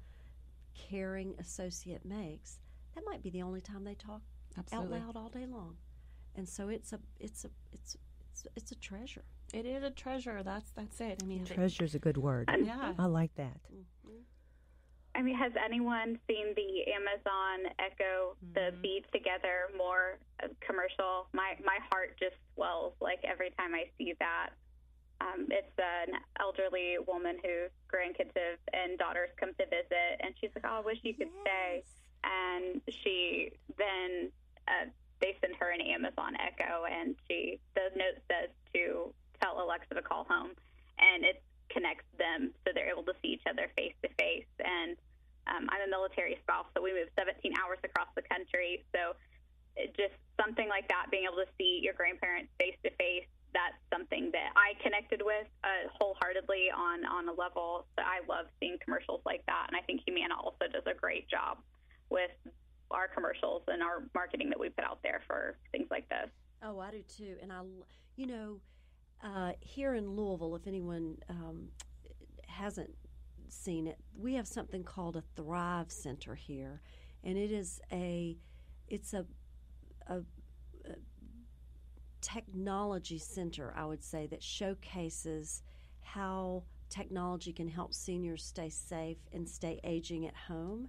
[0.74, 2.60] caring associate makes,
[2.94, 4.22] that might be the only time they talk
[4.58, 4.98] Absolutely.
[4.98, 5.76] out loud all day long.
[6.36, 7.96] And so it's a it's a it's
[8.30, 9.24] it's, it's a treasure.
[9.52, 10.42] It is a treasure.
[10.42, 11.22] That's that's it.
[11.22, 12.50] I mean, they- Treasure's a good word.
[12.64, 12.94] yeah.
[12.98, 13.60] I like that.
[15.14, 18.52] I mean, has anyone seen the Amazon Echo, mm-hmm.
[18.54, 21.26] the Be Together More uh, commercial?
[21.32, 24.50] My my heart just swells like every time I see that.
[25.20, 30.50] Um, it's an elderly woman whose grandkids have, and daughters come to visit, and she's
[30.54, 31.42] like, "Oh, I wish you could yes.
[31.44, 31.84] stay."
[32.24, 34.30] And she then
[34.68, 34.88] uh,
[35.20, 40.02] they send her an Amazon Echo, and she the note says to tell Alexa to
[40.02, 40.52] call home,
[40.98, 44.50] and it connects them so they're able to see each other face to face.
[44.58, 44.96] And
[45.46, 48.84] um, I'm a military spouse, so we moved 17 hours across the country.
[48.94, 49.16] So
[49.96, 54.30] just something like that, being able to see your grandparents face to face, that's something
[54.32, 57.86] that I connected with uh, wholeheartedly on on a level.
[57.96, 61.28] that I love seeing commercials like that, and I think Humana also does a great
[61.28, 61.58] job
[62.10, 62.30] with
[62.90, 66.28] our commercials and our marketing that we put out there for things like this.
[66.62, 67.62] Oh, I do too, and I,
[68.16, 68.60] you know,
[69.22, 71.68] uh, here in Louisville, if anyone um,
[72.46, 72.90] hasn't
[73.48, 76.80] seen it, we have something called a Thrive Center here,
[77.24, 78.36] and it is a
[78.88, 79.24] it's a,
[80.08, 80.16] a,
[80.84, 80.94] a
[82.20, 85.62] technology center, I would say, that showcases
[86.00, 90.88] how technology can help seniors stay safe and stay aging at home.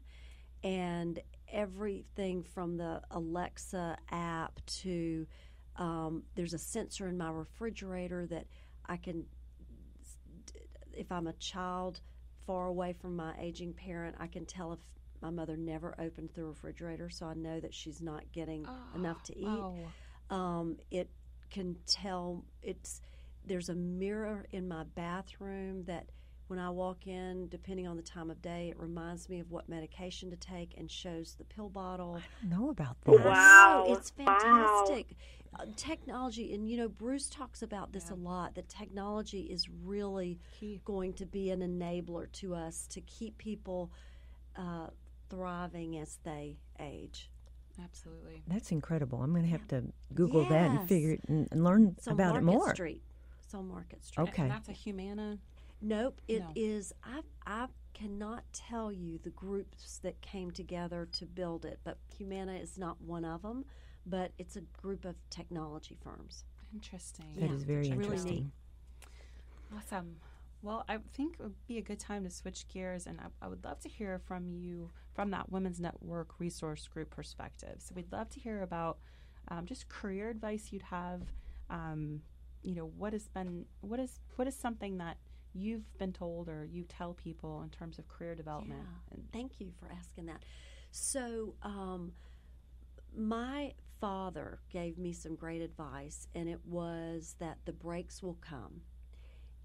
[0.64, 1.20] And
[1.52, 5.28] everything from the Alexa app to
[5.78, 8.46] um, there's a sensor in my refrigerator that
[8.86, 9.26] I can,
[10.94, 12.02] if I'm a child
[12.46, 14.80] far away from my aging parent, I can tell if
[15.22, 19.24] my mother never opened the refrigerator, so I know that she's not getting oh, enough
[19.24, 19.46] to eat.
[19.48, 19.76] Oh.
[20.36, 21.10] Um, it
[21.50, 23.02] can tell it's
[23.46, 26.10] there's a mirror in my bathroom that
[26.52, 29.70] when I walk in, depending on the time of day, it reminds me of what
[29.70, 32.18] medication to take and shows the pill bottle.
[32.18, 33.24] I don't know about that.
[33.24, 33.86] Wow.
[33.88, 35.16] It's fantastic.
[35.54, 35.64] Wow.
[35.64, 38.16] Uh, technology, and you know, Bruce talks about this yeah.
[38.16, 40.82] a lot that technology is really Key.
[40.84, 43.90] going to be an enabler to us to keep people
[44.58, 44.88] uh,
[45.30, 47.30] thriving as they age.
[47.82, 48.44] Absolutely.
[48.46, 49.22] That's incredible.
[49.22, 50.50] I'm going to have to Google yes.
[50.50, 52.74] that and figure it and, and learn about Market it more.
[52.74, 53.02] Street.
[53.42, 54.24] It's on Market Street.
[54.24, 54.42] Okay.
[54.44, 55.38] And that's a Humana
[55.82, 56.52] Nope, it no.
[56.56, 56.94] is.
[57.04, 62.54] I I cannot tell you the groups that came together to build it, but Humana
[62.54, 63.66] is not one of them.
[64.06, 66.44] But it's a group of technology firms.
[66.74, 67.36] Interesting.
[67.38, 67.56] That yeah.
[67.56, 68.32] is very interesting.
[68.32, 68.52] Really
[69.76, 70.16] awesome.
[70.64, 73.48] Well, I think it would be a good time to switch gears, and I, I,
[73.48, 77.76] would love to hear from you from that Women's Network resource group perspective.
[77.80, 79.00] So we'd love to hear about
[79.48, 81.22] um, just career advice you'd have.
[81.70, 82.22] Um,
[82.62, 85.18] you know, what has been what is what is something that
[85.54, 88.82] you've been told or you tell people in terms of career development?
[89.12, 89.18] Yeah.
[89.32, 90.44] Thank you for asking that.
[90.92, 92.14] So, um,
[93.16, 98.82] my father gave me some great advice, and it was that the breaks will come.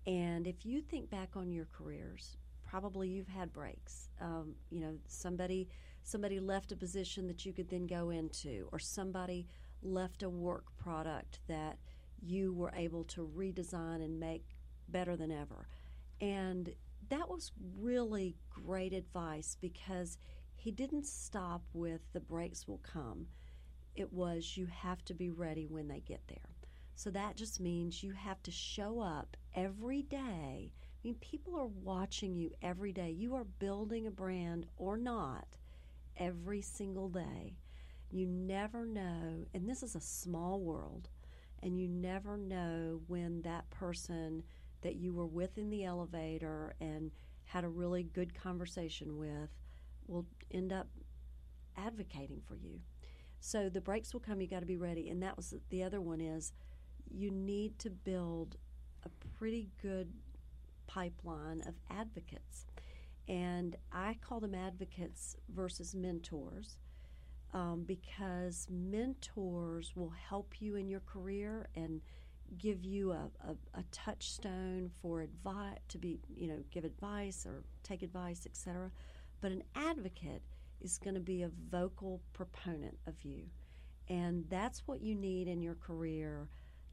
[0.06, 4.08] And if you think back on your careers, probably you've had breaks.
[4.20, 5.68] Um, you know, somebody
[6.02, 9.46] somebody left a position that you could then go into, or somebody
[9.82, 11.78] left a work product that
[12.20, 14.44] you were able to redesign and make
[14.88, 15.68] better than ever.
[16.20, 16.74] And
[17.08, 20.18] that was really great advice because
[20.54, 23.26] he didn't stop with the breaks will come.
[23.94, 26.56] It was you have to be ready when they get there.
[26.94, 30.72] So that just means you have to show up every day.
[30.72, 33.10] I mean, people are watching you every day.
[33.10, 35.58] You are building a brand or not
[36.16, 37.56] every single day.
[38.10, 41.08] You never know, and this is a small world,
[41.62, 44.42] and you never know when that person
[44.86, 47.10] that you were with in the elevator and
[47.46, 49.50] had a really good conversation with
[50.06, 50.86] will end up
[51.76, 52.78] advocating for you.
[53.40, 55.08] So the breaks will come, you got to be ready.
[55.08, 56.52] And that was the other one is
[57.10, 58.58] you need to build
[59.04, 60.12] a pretty good
[60.86, 62.66] pipeline of advocates.
[63.26, 66.76] And I call them advocates versus mentors
[67.52, 72.02] um, because mentors will help you in your career and
[72.58, 77.62] give you a, a, a touchstone for advice to be you know give advice or
[77.82, 78.90] take advice etc
[79.40, 80.42] but an advocate
[80.80, 83.44] is going to be a vocal proponent of you.
[84.08, 86.48] And that's what you need in your career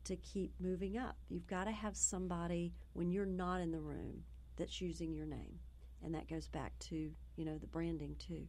[0.06, 1.16] to keep moving up.
[1.30, 4.24] You've got to have somebody when you're not in the room
[4.58, 5.60] that's using your name.
[6.04, 8.46] And that goes back to you know the branding too.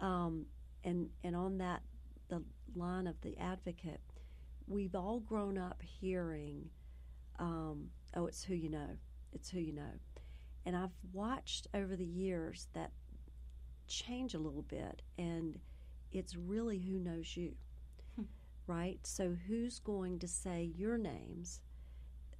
[0.00, 0.46] Um,
[0.84, 1.82] and and on that
[2.28, 2.42] the
[2.74, 4.00] line of the advocate
[4.72, 6.70] we've all grown up hearing,
[7.38, 8.96] um, oh, it's who you know,
[9.32, 9.98] it's who you know.
[10.64, 12.92] And I've watched over the years that
[13.86, 15.58] change a little bit, and
[16.12, 17.52] it's really who knows you,
[18.16, 18.24] hmm.
[18.66, 18.98] right?
[19.02, 21.60] So, who's going to say your names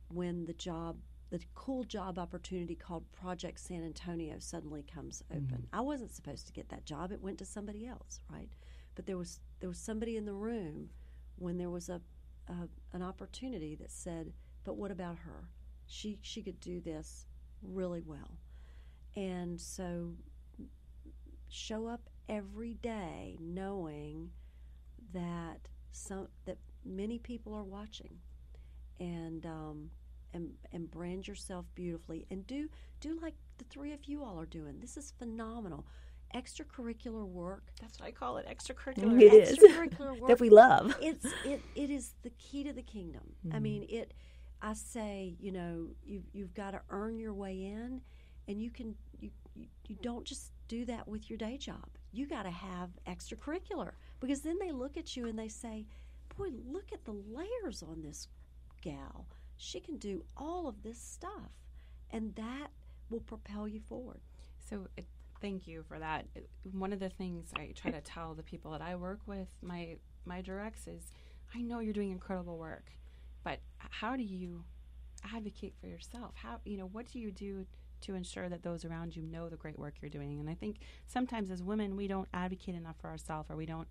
[0.09, 0.97] when the job
[1.31, 5.67] the cool job opportunity called Project San Antonio suddenly comes open.
[5.73, 8.51] I wasn't supposed to get that job; it went to somebody else, right?
[8.95, 10.91] But there was there was somebody in the room
[11.37, 12.01] when there was a,
[12.49, 14.33] a an opportunity that said,
[14.65, 15.49] "But what about her?
[15.87, 17.27] She she could do this
[17.63, 18.39] really well."
[19.15, 20.15] And so
[21.49, 24.31] show up every day knowing
[25.13, 28.19] that some that many people are watching
[28.99, 29.91] and um,
[30.33, 32.69] and and brand yourself beautifully and do
[33.01, 35.87] do like the three of you all are doing this is phenomenal
[36.35, 39.21] extracurricular work That's what I call it extracurricular.
[39.21, 39.59] It is.
[39.59, 40.95] extracurricular work that we love.
[41.03, 43.23] it's it, it is the key to the kingdom.
[43.45, 43.63] I mm-hmm.
[43.63, 44.15] mean it.
[44.61, 48.01] I say you know you you've got to earn your way in,
[48.49, 51.87] and you can you you, you don't just do that with your day job.
[52.13, 55.87] You got to have extracurricular because then they look at you and they say,
[56.37, 58.29] "Boy, look at the layers on this
[58.81, 59.27] gal.
[59.57, 61.53] She can do all of this stuff,"
[62.11, 62.69] and that
[63.11, 64.21] will propel you forward.
[64.59, 65.07] So it,
[65.43, 66.27] thank you for that.
[66.73, 69.97] One of the things I try to tell the people that I work with, my
[70.25, 71.13] my directs, is
[71.55, 72.93] I know you're doing incredible work,
[73.45, 74.65] but how do you
[75.35, 76.33] advocate for yourself?
[76.35, 77.67] How you know what do you do
[78.03, 80.41] to ensure that those around you know the great work you're doing?
[80.41, 80.77] And I think
[81.07, 83.89] sometimes as women we don't advocate enough for ourselves, or we don't,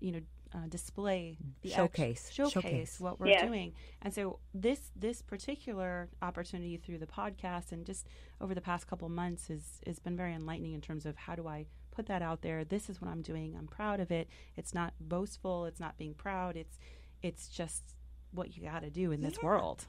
[0.00, 0.20] you know.
[0.54, 2.30] Uh, display the act- Showcase.
[2.30, 3.00] showcase Showcase.
[3.00, 3.42] what we're Yes.
[3.44, 8.06] doing and so this this particular opportunity through the podcast and just
[8.40, 11.48] over the past couple months has has been very enlightening in terms of how do
[11.48, 12.64] I put that out there.
[12.64, 13.56] This is what I'm doing.
[13.58, 14.28] I'm proud of it.
[14.56, 15.64] It's not boastful.
[15.66, 16.56] It's not being proud.
[16.56, 16.78] It's
[17.20, 17.82] it's just
[18.30, 19.86] what you got to do in this world.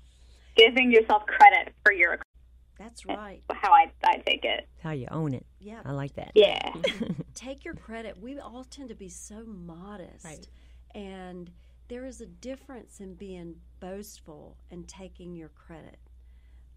[0.56, 2.19] Giving yourself credit for your
[2.77, 3.41] That's right.
[3.51, 4.67] how I, I take it.
[4.81, 5.45] How you own it.
[5.59, 5.81] Yeah.
[5.85, 6.31] I like that.
[6.35, 6.73] Yeah.
[7.33, 8.19] take your credit.
[8.19, 10.25] We all tend to be so modest.
[10.25, 10.47] Right.
[10.93, 11.51] And
[11.88, 15.99] there is a difference in being boastful and taking your credit.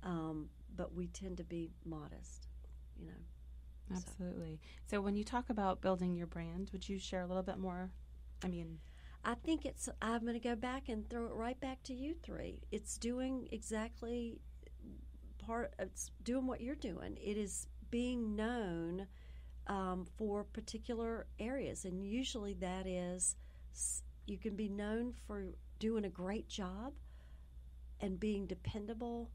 [0.03, 2.47] Um, but we tend to be modest,
[2.97, 3.97] you know.
[3.97, 4.61] Absolutely.
[4.87, 7.91] So when you talk about building your brand, would you share a little bit more?
[8.45, 8.79] I mean,
[9.25, 12.15] I think it's, I'm going to go back and throw it right back to you
[12.23, 12.63] three.
[12.71, 14.41] It's doing exactly
[15.49, 17.17] part, it's doing what you're doing.
[17.21, 19.07] It is being known
[19.67, 21.85] um, for particular areas.
[21.85, 23.35] And usually that is,
[24.27, 25.47] you can be known for
[25.79, 26.93] doing a great job
[28.01, 29.31] and being dependable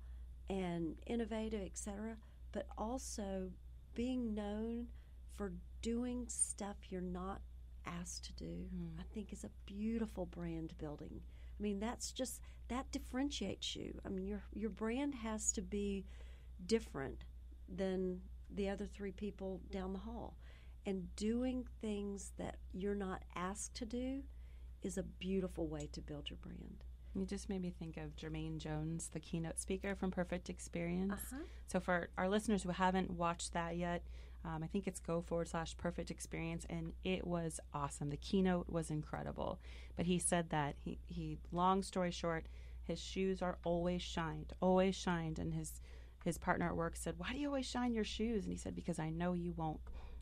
[0.49, 2.15] and innovative, etc.,
[2.51, 3.49] but also
[3.95, 4.87] being known
[5.35, 7.41] for doing stuff you're not
[7.85, 8.67] asked to do,
[8.99, 11.21] I think is a beautiful brand building.
[11.59, 12.39] I mean, that's just
[12.73, 13.99] that differentiates you.
[14.05, 16.05] I mean, your your brand has to be
[16.65, 17.25] different
[17.73, 18.21] than
[18.53, 20.37] the other three people down the hall.
[20.85, 24.23] And doing things that you're not asked to do
[24.81, 26.83] is a beautiful way to build your brand.
[27.15, 31.13] you just made me think of Jermaine Jones, the keynote speaker from Perfect Experience.
[31.13, 31.43] Uh-huh.
[31.67, 34.03] So for our listeners who haven't watched that yet,
[34.45, 38.09] um, I think it's go forward slash perfect experience, and it was awesome.
[38.09, 39.59] The keynote was incredible.
[39.95, 42.47] But he said that he, he long story short,
[42.83, 45.81] his shoes are always shined, always shined, and his
[46.23, 48.75] his partner at work said, "Why do you always shine your shoes?" And he said,
[48.75, 49.79] "Because I know you won't."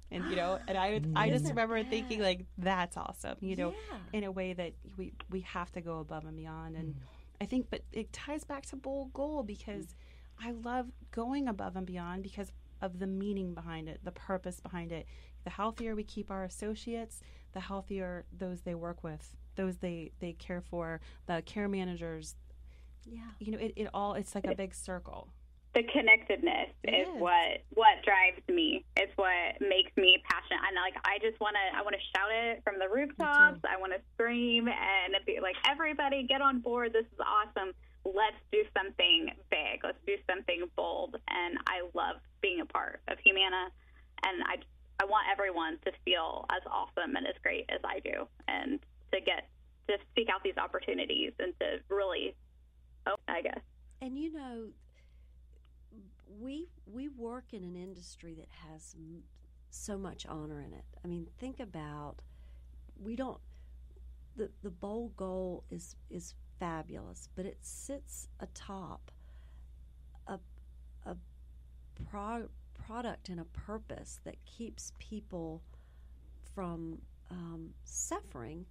[0.10, 3.98] And you know, and I I just remember thinking like that's awesome, you know, Yeah.
[4.14, 7.00] in a way that we we have to go above and beyond, and mm.
[7.40, 9.94] I think, but it ties back to bold goal because mm.
[10.48, 14.92] I love going above and beyond because of the meaning behind it, the purpose behind
[14.92, 15.06] it.
[15.44, 17.22] The healthier we keep our associates,
[17.54, 22.36] the healthier those they work with, those they they care for, the care managers.
[23.06, 23.20] Yeah.
[23.40, 25.30] You know, it, it all it's like a big circle.
[25.74, 27.22] the connectedness is is.
[27.22, 28.84] what what drives me.
[28.98, 30.62] It's what makes me passionate.
[30.68, 33.60] And like I just want to I want to shout it from the rooftops.
[33.64, 36.94] I want to scream and be like everybody get on board.
[36.94, 37.74] This is awesome.
[38.04, 39.84] Let's do something big.
[39.84, 41.16] Let's do something bold.
[41.30, 43.70] And I love being a part of Humana.
[44.24, 44.56] And I
[45.02, 48.80] I want everyone to feel as awesome and as great as I do, and
[49.12, 49.50] to get
[49.90, 52.36] to seek out these opportunities and to really,
[53.08, 53.60] oh, I guess.
[54.02, 54.70] And you know,
[56.40, 59.24] we we work in an industry that has m-
[59.70, 60.86] so much honor in it.
[61.04, 62.18] I mean, think about
[63.02, 63.40] we don't
[64.36, 69.12] the the bold goal is is fabulous, but it sits atop
[70.28, 70.40] a
[71.06, 71.16] a
[72.10, 75.62] pro, product and a purpose that keeps people
[76.54, 77.00] from
[77.30, 78.66] um, suffering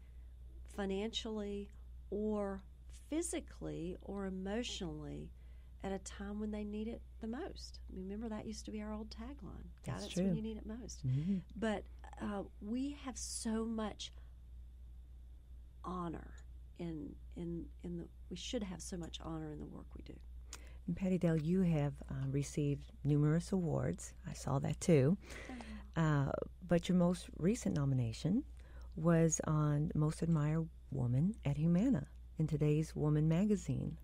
[0.76, 1.70] financially
[2.10, 2.62] or
[3.10, 5.28] physically or emotionally
[5.82, 7.80] at a time when they need it the most.
[7.94, 9.66] Remember that used to be our old tagline.
[9.84, 11.06] God, That's it's when you need it most.
[11.06, 11.38] Mm-hmm.
[11.56, 11.84] But
[12.22, 14.12] uh, we have so much
[15.84, 16.34] honor
[16.78, 18.04] in in in the.
[18.30, 20.14] We should have so much honor in the work we do.
[20.86, 24.12] And Pattie Dale, you have uh, received numerous awards.
[24.28, 25.16] I saw that too.
[25.96, 26.30] Uh,
[26.68, 28.44] but your most recent nomination
[28.96, 32.06] was on Most Admired Woman at Humana
[32.40, 33.98] in today's Woman magazine.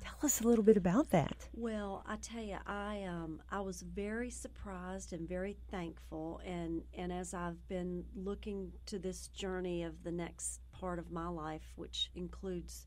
[0.00, 1.48] Tell us a little bit about that.
[1.52, 7.12] Well, I tell you, I um, I was very surprised and very thankful, and and
[7.12, 12.10] as I've been looking to this journey of the next part of my life, which
[12.14, 12.86] includes,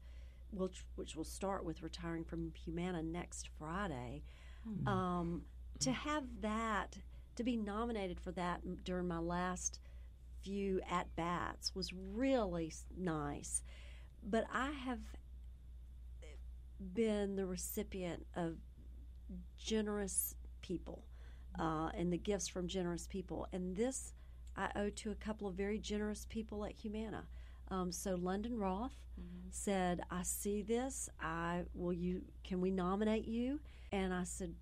[0.52, 4.24] which which will start with retiring from Humana next Friday,
[4.88, 5.43] um,
[5.80, 6.98] to have that,
[7.36, 9.80] to be nominated for that during my last
[10.41, 13.64] few at bats was really nice.
[14.26, 14.99] But I have
[16.93, 18.57] been the recipient of
[19.57, 21.03] generous people
[21.59, 23.47] uh, and the gifts from generous people.
[23.53, 24.13] And this
[24.57, 27.26] I owe to a couple of very generous people at Humana.
[27.69, 28.95] Um, so London Roth
[29.49, 31.09] said, "I see this.
[31.19, 32.21] I will you.
[32.43, 33.59] Can we nominate you?"
[33.91, 34.55] And I said,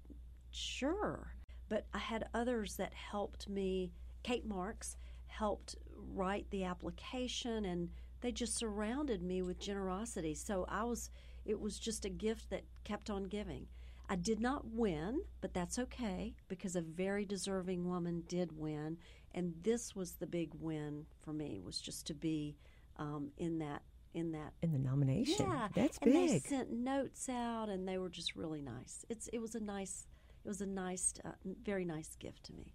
[0.52, 1.36] "Sure."
[1.70, 3.92] But I had others that helped me.
[4.24, 4.96] Kate Marks
[5.28, 7.90] helped write the application, and
[8.24, 10.34] they just surrounded me with generosity.
[10.34, 11.12] So I was.
[11.46, 13.68] It was just a gift that kept on giving.
[14.10, 18.98] I did not win, but that's okay because a very deserving woman did win,
[19.36, 21.62] and this was the big win for me.
[21.64, 22.56] Was just to be
[22.98, 23.82] um, in that
[24.14, 25.46] in that In the nomination.
[25.48, 29.06] yeah, That's and they sent notes out, and they were just really nice.
[29.10, 30.08] It's it was a nice
[30.46, 31.32] it was a nice uh,
[31.64, 32.74] very nice gift to me.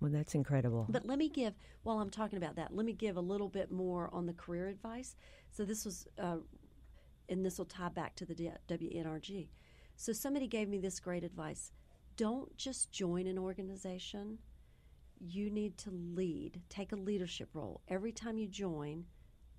[0.00, 0.86] Well, that's incredible.
[0.88, 3.70] But let me give while I'm talking about that, let me give a little bit
[3.70, 5.16] more on the career advice.
[5.50, 6.38] So this was, uh,
[7.28, 8.34] and this will tie back to the
[8.68, 9.48] WNRG.
[9.96, 11.72] So somebody gave me this great advice:
[12.16, 14.38] don't just join an organization.
[15.18, 19.06] You need to lead, take a leadership role every time you join.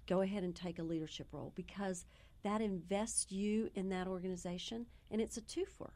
[0.06, 2.06] Go ahead and take a leadership role because
[2.44, 5.90] that invests you in that organization, and it's a twofer.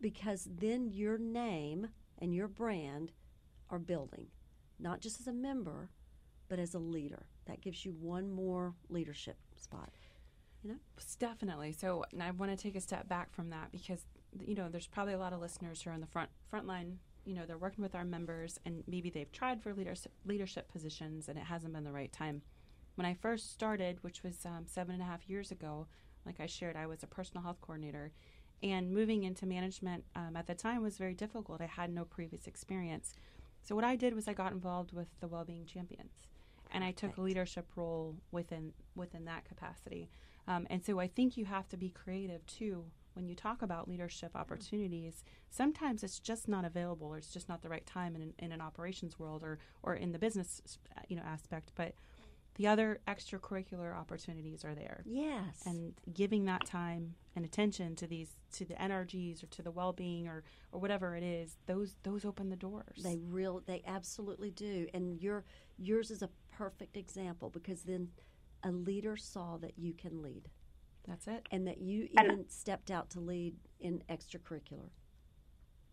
[0.00, 1.88] Because then your name
[2.18, 3.12] and your brand
[3.70, 4.26] are building,
[4.78, 5.90] not just as a member,
[6.48, 7.26] but as a leader.
[7.46, 9.90] That gives you one more leadership spot.
[10.62, 10.76] You know?
[11.18, 11.72] Definitely.
[11.72, 14.04] So and I want to take a step back from that because
[14.44, 16.98] you know there's probably a lot of listeners who are on the front front line.
[17.24, 21.28] You know they're working with our members and maybe they've tried for leadership leadership positions
[21.28, 22.42] and it hasn't been the right time.
[22.96, 25.86] When I first started, which was um, seven and a half years ago,
[26.26, 28.12] like I shared, I was a personal health coordinator,
[28.62, 31.62] and moving into management um, at the time was very difficult.
[31.62, 33.14] I had no previous experience.
[33.62, 36.12] So what I did was I got involved with the Wellbeing Champions,
[36.72, 40.10] and I took a leadership role within within that capacity.
[40.48, 42.84] Um, and so I think you have to be creative too
[43.14, 45.24] when you talk about leadership opportunities.
[45.50, 48.52] Sometimes it's just not available, or it's just not the right time in an, in
[48.52, 50.60] an operations world, or or in the business
[51.08, 51.72] you know aspect.
[51.74, 51.94] But
[52.60, 55.62] the other extracurricular opportunities are there Yes.
[55.64, 60.28] and giving that time and attention to these to the NRGs or to the well-being
[60.28, 64.86] or or whatever it is those those open the doors they real they absolutely do.
[64.92, 65.44] And your
[65.78, 68.08] yours is a perfect example because then
[68.62, 70.50] a leader saw that you can lead
[71.08, 74.90] that's it and that you even stepped out to lead in extracurricular.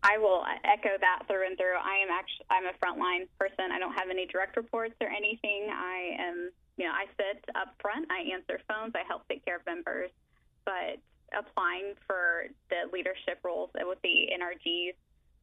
[0.02, 1.74] I will echo that through and through.
[1.74, 3.72] I am actually I'm a frontline person.
[3.72, 5.68] I don't have any direct reports or anything.
[5.74, 8.06] I am, you know, I sit up front.
[8.10, 8.94] I answer phones.
[8.94, 10.10] I help take care of members.
[10.64, 11.02] But
[11.34, 14.94] applying for the leadership roles with the NRGs,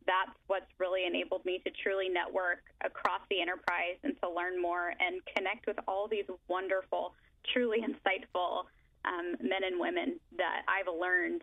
[0.08, 4.94] that's what's really enabled me to truly network across the enterprise and to learn more
[5.00, 7.14] and connect with all these wonderful,
[7.54, 8.70] truly insightful
[9.04, 11.42] um, men and women that I've learned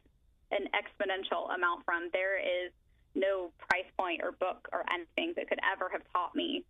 [0.50, 2.08] an exponential amount from.
[2.12, 2.70] There is
[3.14, 6.64] no price point or book or anything that could ever have taught me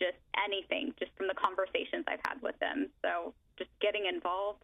[0.00, 2.88] just anything just from the conversations I've had with them.
[3.02, 4.62] So just getting involved,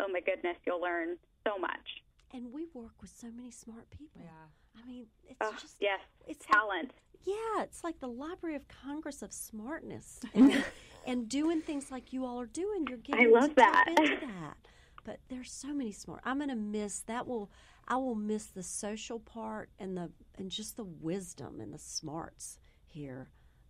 [0.00, 2.02] oh my goodness, you'll learn so much.
[2.34, 4.22] And we work with so many smart people.
[4.24, 6.90] yeah I mean, it's Oh, just yes, it's like- talent.
[7.24, 10.64] Yeah, it's like the Library of Congress of smartness, and,
[11.06, 12.84] and doing things like you all are doing.
[12.88, 13.84] You're getting I love to that.
[13.86, 14.56] tap into that.
[15.04, 16.20] But there's so many smart.
[16.24, 17.28] I'm gonna miss that.
[17.28, 17.48] Will
[17.92, 22.58] I will miss the social part and the and just the wisdom and the smarts
[22.86, 23.28] here.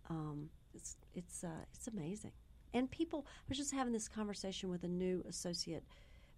[0.09, 2.31] Um, it's it's uh, it's amazing.
[2.73, 5.83] And people, I was just having this conversation with a new associate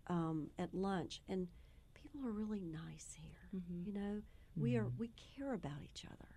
[0.08, 1.48] um, at lunch, and
[1.94, 3.62] people are really nice here.
[3.86, 4.22] You know,
[4.58, 6.30] we are we care about each other,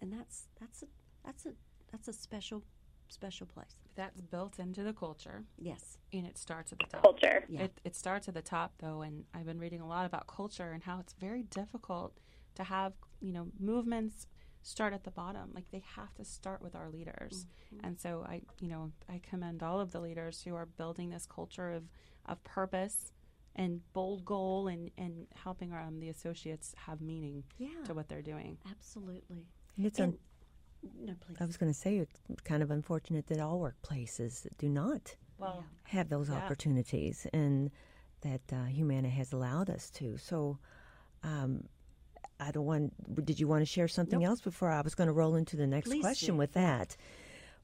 [0.00, 0.86] and that's that's a
[1.26, 1.52] that's a
[1.92, 2.62] that's a special
[3.08, 3.76] special place.
[3.94, 5.98] that's built into the culture Yes.
[6.12, 7.44] and it starts at the top Culture.
[7.48, 7.62] Yeah.
[7.62, 10.72] it, it starts at the top though and i've been reading a lot about culture
[10.72, 12.18] and how it's very difficult
[12.54, 14.26] to have you know movements
[14.62, 17.46] start at the bottom like they have to start with our leaders
[17.84, 21.26] and so i you know i commend all of the leaders who are building this
[21.26, 21.84] culture of
[22.26, 23.12] of purpose
[23.54, 27.68] and bold goal and and helping um, the associates have meaning Yeah.
[27.86, 28.58] to what they're doing.
[28.70, 29.46] Absolutely.
[29.78, 30.18] It's And- un-
[31.00, 31.36] No, please.
[31.40, 35.64] I was going to say it's kind of unfortunate that all workplaces do not Well,
[35.84, 36.36] have those Yeah.
[36.36, 37.70] opportunities, and
[38.22, 40.16] that uh, Humana has allowed us to.
[40.18, 40.58] So,
[41.22, 41.68] um,
[42.38, 43.24] I don't want.
[43.24, 44.28] Did you want to share something Nope.
[44.28, 46.38] else before I was going to roll into the next Please question do.
[46.38, 46.96] with that,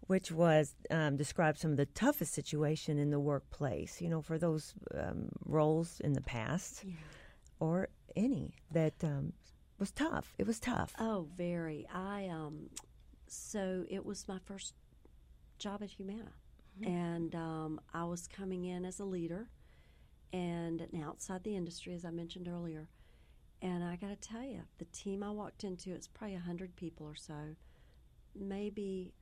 [0.07, 4.01] which was um, describe some of the toughest situation in the workplace.
[4.01, 6.95] You know, for those um, roles in the past, Yeah.
[7.61, 9.33] or any that um,
[9.79, 10.35] was tough.
[10.39, 10.95] It was tough.
[10.99, 11.87] Oh, very.
[11.93, 12.71] I um,
[13.33, 14.75] so it was my first
[15.59, 16.33] job at Humana,
[16.85, 19.49] and um, I was coming in as a leader,
[20.33, 22.89] and and outside the industry, as I mentioned earlier.
[23.61, 27.07] And I got to tell you, the team I walked into, it's probably hundred people
[27.07, 27.55] or so.
[28.35, 29.13] Maybe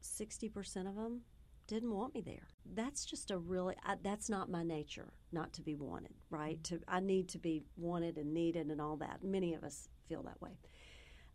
[0.00, 1.20] sixty percent of them
[1.66, 2.48] didn't want me there.
[2.74, 6.62] That's just a really I, that's not my nature, not to be wanted, right?
[6.64, 9.22] To I need to be wanted and needed and all that.
[9.22, 10.58] Many of us feel that way.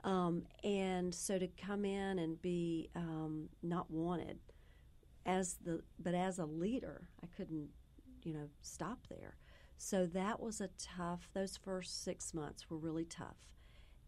[0.03, 4.39] Um, and so to come in and be um, not wanted
[5.25, 7.69] as the but as a leader, I couldn't,
[8.23, 9.35] you know, stop there.
[9.77, 11.29] So that was a tough.
[11.33, 13.37] Those first six months were really tough,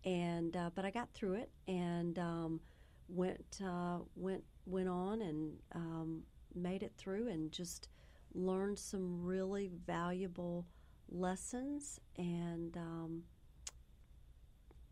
[0.03, 2.59] and uh, but I got through it and um,
[3.07, 6.23] went uh, went went on and um,
[6.55, 7.89] made it through and just
[8.33, 10.65] learned some really valuable
[11.09, 13.23] lessons and um,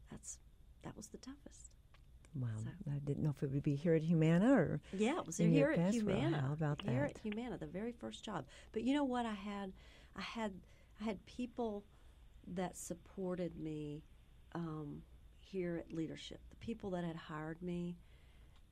[0.09, 0.37] that's
[0.83, 1.71] that was the toughest.
[2.35, 5.25] Wow, so- I didn't know if it would be here at Humana or Yeah, it
[5.27, 5.93] was here at.
[5.93, 6.41] Humana.
[6.47, 7.11] How about here that?
[7.11, 8.45] at Humana, the very first job.
[8.71, 9.25] But you know what?
[9.25, 9.73] I had,
[10.15, 10.53] I had,
[10.99, 11.83] I had people
[12.47, 14.03] that supported me
[14.55, 15.01] um,
[15.39, 16.39] here at leadership.
[16.49, 17.97] The people that had hired me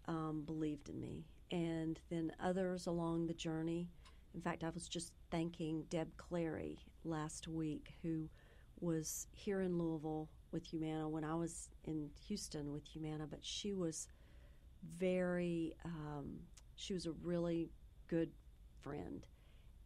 [0.07, 3.89] um, believed in me, and then others along the journey.
[4.33, 8.29] In fact, I was just thanking Deb Clary last week, who
[8.79, 13.73] was here in Louisville with Humana when I was in Houston with Humana, but she
[13.73, 14.07] was
[14.97, 16.39] very um,
[16.75, 17.69] she was a really
[18.07, 18.31] good
[18.81, 19.25] friend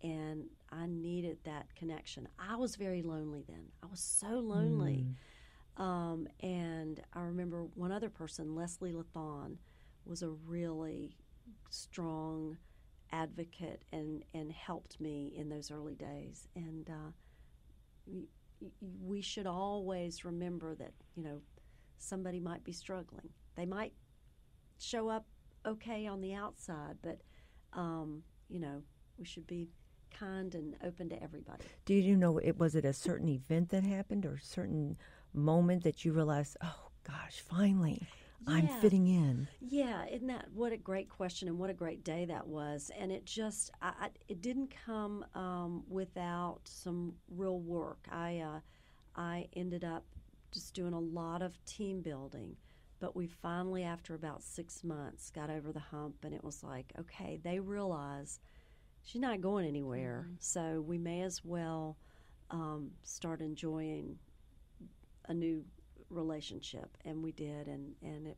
[0.04, 2.28] and i needed that connection.
[2.38, 3.66] I was very lonely then.
[3.82, 5.08] I was so lonely.
[5.78, 9.58] Um, and i remember one other person leslie lathon
[10.06, 11.18] was a really
[11.72, 12.58] strong
[13.12, 16.48] advocate and, and helped me in those early days.
[16.56, 18.12] And uh,
[19.02, 21.40] we should always remember that you know
[21.98, 23.94] somebody might be struggling they might
[24.80, 25.26] show up
[25.66, 27.20] okay on the outside, but
[27.74, 28.82] um, you know
[29.18, 29.70] we should be
[30.18, 31.64] kind and open to everybody.
[31.86, 34.98] Do you know it was it a certain event that happened or a certain
[35.34, 38.08] moment that you realized, oh gosh, finally
[38.48, 39.48] I'm fitting in?
[39.62, 42.92] Yeah, isn't that what a great question and what a great day that was?
[42.98, 48.08] And it just I, I, it didn't come um, without some real work.
[48.12, 48.60] I uh,
[49.16, 50.06] I ended up
[50.52, 52.56] just doing a lot of team building.
[53.00, 56.94] But we finally, after about six months, got over the hump, and it was like,
[56.98, 58.40] okay, they realize
[59.04, 61.98] she's not going anywhere, so we may as well
[62.50, 64.18] um, start enjoying
[65.28, 65.66] a new
[66.14, 68.38] relationship, and we did, and and it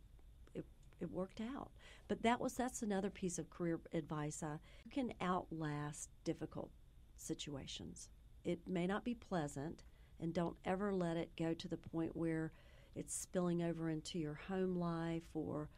[0.53, 0.65] it,
[0.99, 1.71] it worked out.
[2.07, 4.41] But that was that's another piece of career advice.
[4.43, 6.71] Uh, you can outlast difficult
[7.17, 8.09] situations.
[8.43, 9.83] It may not be pleasant,
[10.19, 12.51] and don't ever let it go to the point where
[12.95, 15.69] it's spilling over into your home life or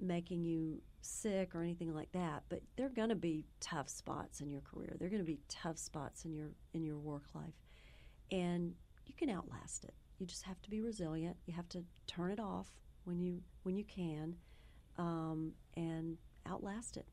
[0.00, 2.44] making you sick or anything like that.
[2.48, 4.94] But there are going to be tough spots in your career.
[4.98, 7.54] There are going to be tough spots in your in your work life,
[8.30, 8.74] and
[9.06, 9.94] you can outlast it.
[10.18, 11.36] You just have to be resilient.
[11.46, 12.68] You have to turn it off
[13.04, 14.36] when you when you can,
[14.98, 16.16] um, and
[16.48, 17.06] outlast it.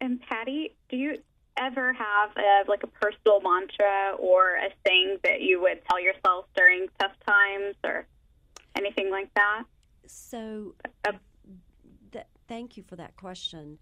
[0.00, 1.16] And Pattie, do you
[1.56, 6.44] ever have a, like a personal mantra or a thing that you would tell yourself
[6.54, 8.06] during tough times or
[8.74, 9.64] anything like that?
[10.06, 10.74] So,
[11.06, 11.12] Uh,
[12.12, 13.78] th- thank you for that question.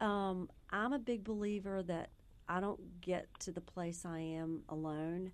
[0.00, 2.10] Um, I'm a big believer that
[2.48, 5.30] I don't get to the place I am alone.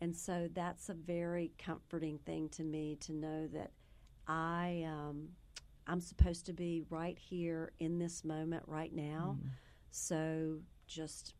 [0.00, 3.70] And so that's a very comforting thing to me to know that
[4.26, 5.28] I, um,
[5.86, 9.38] I'm supposed to be right here in this moment right now.
[9.90, 11.34] So just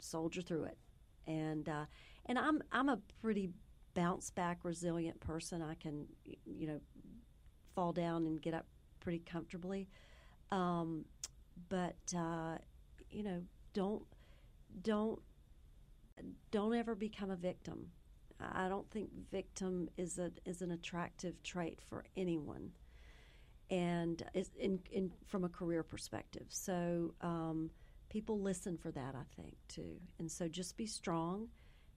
[0.00, 0.78] soldier through it.
[1.26, 1.86] And, uh,
[2.26, 3.50] and I'm, I'm a pretty
[3.94, 5.62] bounce back, resilient person.
[5.62, 6.80] I can, you know,
[7.74, 8.66] fall down and get up
[9.00, 9.88] pretty comfortably.
[10.50, 11.04] Um,
[11.68, 12.58] but uh,
[13.10, 14.02] you know, don't
[14.82, 15.20] don't
[16.50, 17.90] don't ever become a victim.
[18.40, 22.70] I don't think victim is a is an attractive trait for anyone,
[23.68, 24.22] and
[24.58, 26.46] in, in from a career perspective.
[26.48, 27.70] So um,
[28.08, 29.96] people listen for that, I think, too.
[30.18, 31.48] And so just be strong.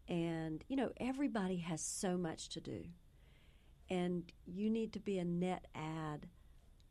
[0.08, 2.84] And, you know, everybody has so much to do.
[3.90, 6.28] And you need to be a net ad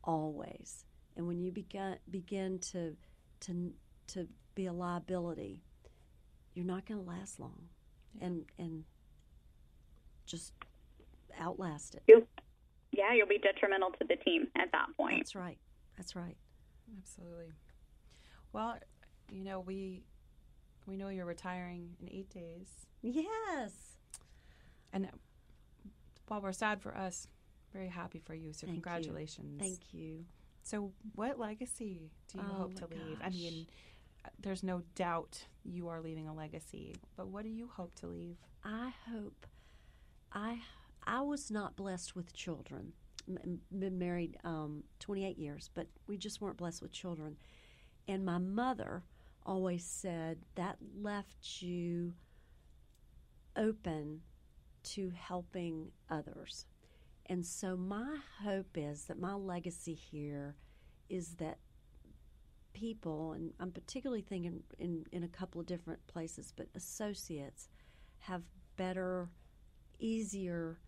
[0.04, 0.84] always.
[1.16, 2.96] And when you begin, begin to,
[3.40, 3.72] to,
[4.08, 5.62] to be a liability,
[6.54, 7.68] you're not going to last long.
[8.20, 8.84] And, and
[10.26, 10.52] just
[11.40, 12.02] outlast it.
[12.08, 12.26] You,
[12.92, 15.18] yeah, you'll be detrimental to the team at that point.
[15.18, 15.58] That's right.
[15.96, 16.36] That's right.
[16.98, 17.52] Absolutely.
[18.52, 18.78] Well,
[19.30, 20.02] you know, we
[20.86, 22.68] we know you're retiring in 8 days.
[23.02, 23.72] Yes.
[24.92, 25.08] And
[26.26, 27.28] while we're sad for us,
[27.72, 28.52] very happy for you.
[28.52, 28.82] So Thank you.
[28.82, 29.60] congratulations.
[29.60, 30.24] Thank you.
[30.62, 33.18] So, what legacy do you Oh hope my to leave?
[33.22, 33.66] I mean,
[34.40, 38.36] there's no doubt you are leaving a legacy, but what do you hope to leave?
[38.64, 39.46] I hope
[40.32, 40.60] I
[41.06, 42.92] I was not blessed with children.
[43.28, 47.36] M- been married um, 28 years, but we just weren't blessed with children.
[48.08, 49.04] And my mother
[49.46, 52.14] always said that left you
[53.56, 54.20] open
[54.82, 56.66] to helping others.
[57.26, 60.56] And so my hope is that my legacy here
[61.08, 61.58] is that
[62.72, 67.68] people, and I'm particularly thinking in, in a couple of different places, but associates
[68.18, 68.42] have
[68.76, 69.28] better,
[69.98, 70.78] easier,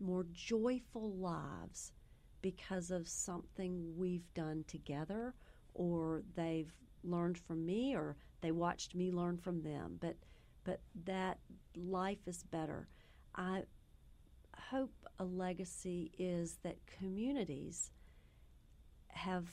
[0.00, 1.92] more joyful lives
[2.40, 5.34] because of something we've done together
[5.74, 6.72] or they've
[7.04, 9.96] learned from me or they watched me learn from them.
[10.00, 10.16] But
[10.64, 11.38] but that
[11.76, 12.88] life is better.
[13.34, 13.64] I
[14.70, 17.90] hope a legacy is that communities
[19.08, 19.46] have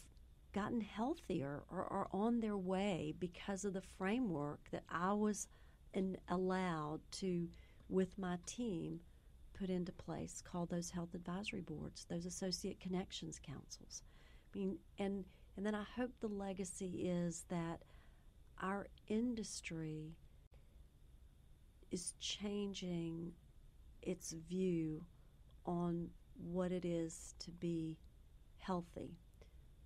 [0.59, 5.47] gotten healthier or are on their way because of the framework that I was
[5.93, 7.47] in, allowed to,
[7.87, 8.99] with my team,
[9.57, 14.03] put into place called those health advisory boards, those associate connections councils.
[14.53, 15.23] I mean, and
[15.55, 17.81] and then I hope the legacy is that
[18.61, 20.15] our industry
[21.91, 23.31] is changing
[24.01, 25.03] its view
[25.65, 26.09] on
[26.51, 27.97] what it is to be
[28.57, 29.17] healthy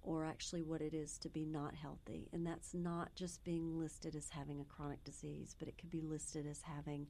[0.03, 2.27] or actually what it is to be not healthy.
[2.33, 6.01] And that's not just being listed as having a chronic disease, but it could be
[6.01, 7.07] listed as having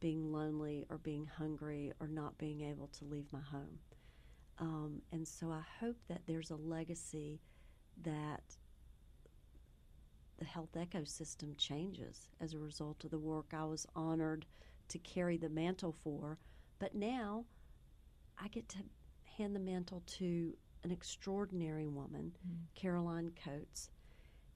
[0.00, 3.78] being lonely or being hungry or not being able to leave my home.
[4.58, 7.40] Um, and so I hope that there's a legacy
[8.02, 8.42] that
[10.38, 14.44] the health ecosystem changes as a result of the work I was honored
[14.88, 16.38] to carry the mantle for.
[16.78, 17.44] But now
[18.38, 18.78] I get to
[19.38, 20.54] hand the mantle to
[20.86, 22.30] an extraordinary woman,
[22.76, 23.90] Caroline Coates.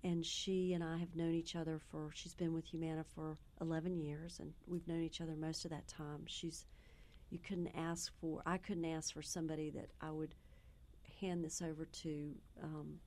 [0.04, 3.98] And she and I have known each other for, she's been with Humana for 11
[3.98, 6.22] years, and we've known each other most of that time.
[6.26, 6.66] She's,
[7.30, 10.36] you couldn't ask for, I couldn't ask for somebody that I would
[11.20, 12.30] hand this over to,
[12.62, 13.00] um,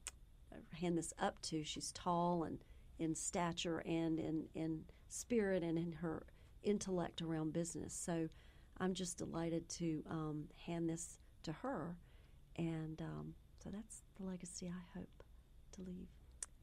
[0.78, 1.64] hand this up to.
[1.64, 2.60] She's tall and
[3.00, 6.24] in stature and in, in spirit and in her
[6.62, 7.94] intellect around business.
[7.94, 8.28] So
[8.80, 11.96] I'm just delighted to um, hand this to her.
[12.58, 13.34] And um,
[13.64, 15.24] so that's the legacy I hope
[15.74, 16.08] to leave.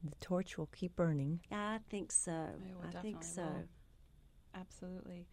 [0.03, 1.41] The torch will keep burning.
[1.51, 2.47] I think so.
[2.83, 3.43] I think so.
[3.43, 3.63] will.
[4.55, 5.27] Absolutely.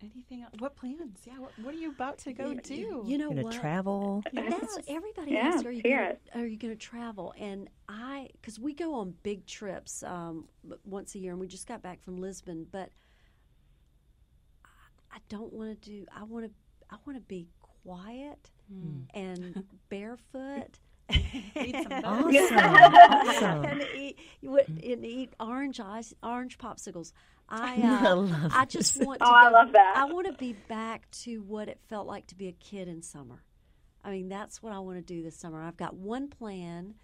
[0.00, 0.52] Anything else?
[0.60, 1.18] What plans?
[1.24, 3.02] Yeah, what, what are you about to go You- do?
[3.04, 3.54] You know Gonna what?
[3.54, 4.22] travel.
[4.32, 5.66] That's everybody Yeah, asks.
[5.66, 7.34] Are you gonna, are you going to travel?
[7.36, 10.44] And I, because we go on big trips um,
[10.84, 12.64] once a year, and we just got back from Lisbon.
[12.70, 12.90] But
[14.64, 16.06] I, I don't want to do.
[16.16, 16.52] I want to.
[16.90, 19.00] I want to be quiet Hmm.
[19.14, 20.78] and barefoot.
[21.10, 22.36] Read some books.
[22.52, 22.58] Awesome.
[22.58, 23.64] awesome.
[23.64, 27.12] and eat what- and eat orange ice, orange popsicles.
[27.48, 29.20] I I uh, love I just want.
[29.20, 29.94] To Oh, I love that.
[29.96, 33.00] I want to be back to what it felt like to be a kid in
[33.02, 33.42] summer.
[34.04, 35.62] I mean, that's what I want to do this summer.
[35.62, 36.94] I've got one plan,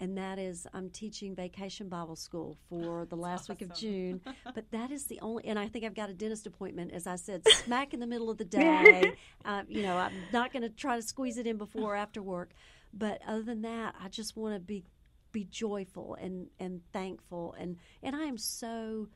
[0.00, 4.20] and that is I'm teaching Vacation Bible School for the last week of June.
[4.54, 7.16] But that is the only, and I think I've got a dentist appointment, as I
[7.16, 9.12] said, smack in the middle of the day.
[9.44, 12.22] uh, you know, I'm not going to try to squeeze it in before or after
[12.22, 12.52] work.
[12.92, 14.84] But other than that, I just want to be
[15.32, 19.06] be joyful and and thankful and and I am so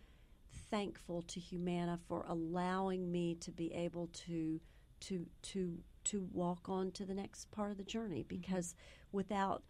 [0.71, 4.61] thankful to Humana for allowing me to be able to
[5.01, 8.75] to to to walk on to the next part of the journey because
[9.11, 9.65] without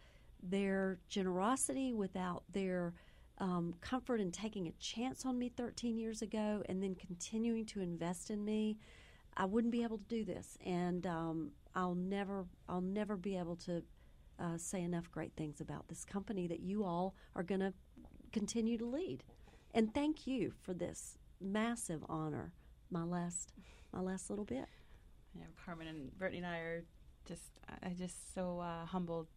[0.49, 2.93] their generosity, without their
[3.37, 7.81] um, comfort in taking a chance on me 13 years ago and then continuing to
[7.81, 8.77] invest in me,
[9.35, 10.57] I wouldn't be able to do this.
[10.65, 13.83] And um, I'll never, I'll never be able to
[14.39, 17.73] uh, say enough great things about this company that you all are going to
[18.31, 19.23] continue to lead.
[19.73, 22.53] And thank you for this massive honor.
[22.89, 23.53] My last,
[23.91, 24.65] my last little bit.
[25.41, 26.83] know, Carmen and Brittany and I are
[27.25, 29.27] just, I just so uh, humbled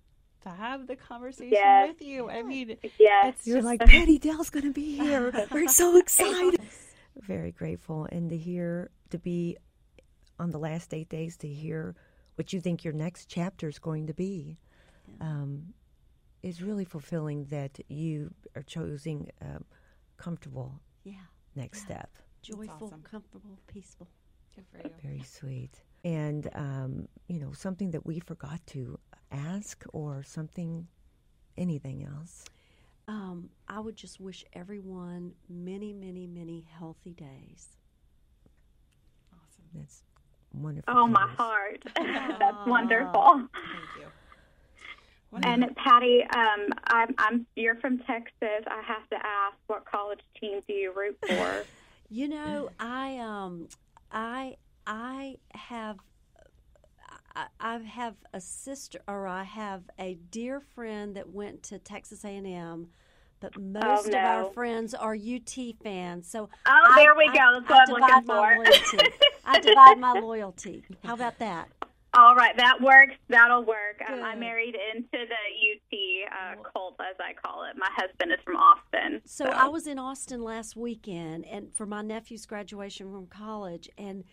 [0.42, 1.88] to have the conversation Yes.
[1.88, 2.28] with you.
[2.30, 3.34] I mean, Yes.
[3.34, 5.32] it's You're like, Pattie Dale's going to be here.
[5.50, 6.60] We're so excited.
[7.16, 8.06] Very grateful.
[8.12, 9.56] And to hear, to be
[10.38, 11.94] on the last eight days, to hear
[12.36, 14.58] what you think your next chapter is going to be
[15.20, 15.74] um,
[16.42, 19.58] is really fulfilling that you are choosing a
[20.16, 21.14] comfortable Yeah.
[21.56, 22.10] next step.
[22.42, 23.02] Joyful, awesome.
[23.02, 24.06] comfortable, peaceful.
[24.54, 24.94] good for you.
[25.02, 25.82] Very sweet.
[26.04, 28.98] And, um, you know, something that we forgot to
[29.30, 30.86] ask or something,
[31.56, 32.44] anything else.
[33.06, 37.68] Um, I would just wish everyone many, many, many healthy days.
[39.32, 39.64] Awesome.
[39.74, 40.02] That's
[40.52, 40.94] wonderful.
[40.94, 41.82] Oh, my heart.
[41.96, 43.48] That's wonderful.
[43.52, 44.08] Thank you.
[45.42, 48.64] And Pattie, um, I'm, I'm you're from Texas.
[48.66, 51.64] I have to ask, what college team do you root for?
[52.10, 53.68] You know, I um,
[54.10, 54.56] I
[54.86, 55.98] I have.
[57.60, 62.24] I, I have a sister, or I have a dear friend that went to Texas
[62.24, 62.88] A and M,
[63.40, 66.28] but most of our friends are UT fans.
[66.28, 67.60] So Oh, I- there we I- go.
[67.68, 68.34] That's I what I'm looking for.
[68.64, 69.14] loyalty.
[69.44, 70.84] I divide my loyalty.
[71.04, 71.68] How about that?
[72.14, 73.14] All right, that works.
[73.28, 74.00] That'll work.
[74.08, 77.76] Um, I married into the UT uh, cult, as I call it.
[77.76, 79.20] My husband is from Austin.
[79.26, 84.24] So I was in Austin last weekend, and for my nephew's graduation from college, and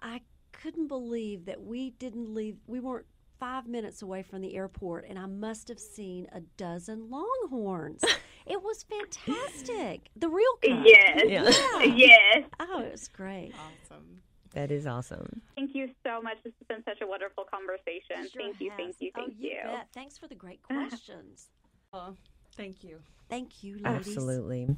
[0.00, 0.22] I
[0.64, 2.56] couldn't believe that we didn't leave.
[2.66, 3.04] We weren't
[3.38, 8.02] five minutes away from the airport, and I must have seen a dozen Longhorns.
[8.46, 10.08] it was fantastic.
[10.16, 10.86] The real kind.
[10.86, 11.22] Yes.
[11.26, 11.84] Yeah.
[11.94, 12.44] Yes.
[12.60, 13.52] Oh, it was great.
[13.54, 14.22] Awesome.
[14.52, 15.42] That is awesome.
[15.54, 16.38] Thank you so much.
[16.44, 18.30] This has been such a wonderful conversation.
[18.32, 19.50] Sure thank you, thank you, oh, thank you.
[19.50, 19.60] you.
[19.64, 19.88] Bet.
[19.92, 20.88] Thanks for the great uh-huh.
[20.88, 21.48] questions.
[21.92, 22.16] Well,
[22.56, 23.00] thank you.
[23.28, 24.16] Thank you, ladies.
[24.16, 24.68] Absolutely.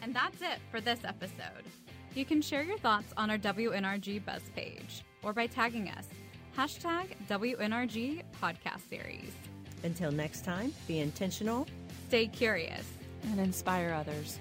[0.00, 1.64] And that's it for this episode.
[2.14, 6.06] You can share your thoughts on our WNRG Buzz page or by tagging us.
[6.56, 9.32] Hashtag WNRG Podcast Series.
[9.82, 11.66] Until next time, be intentional.
[12.06, 12.86] Stay curious.
[13.24, 14.38] And inspire others.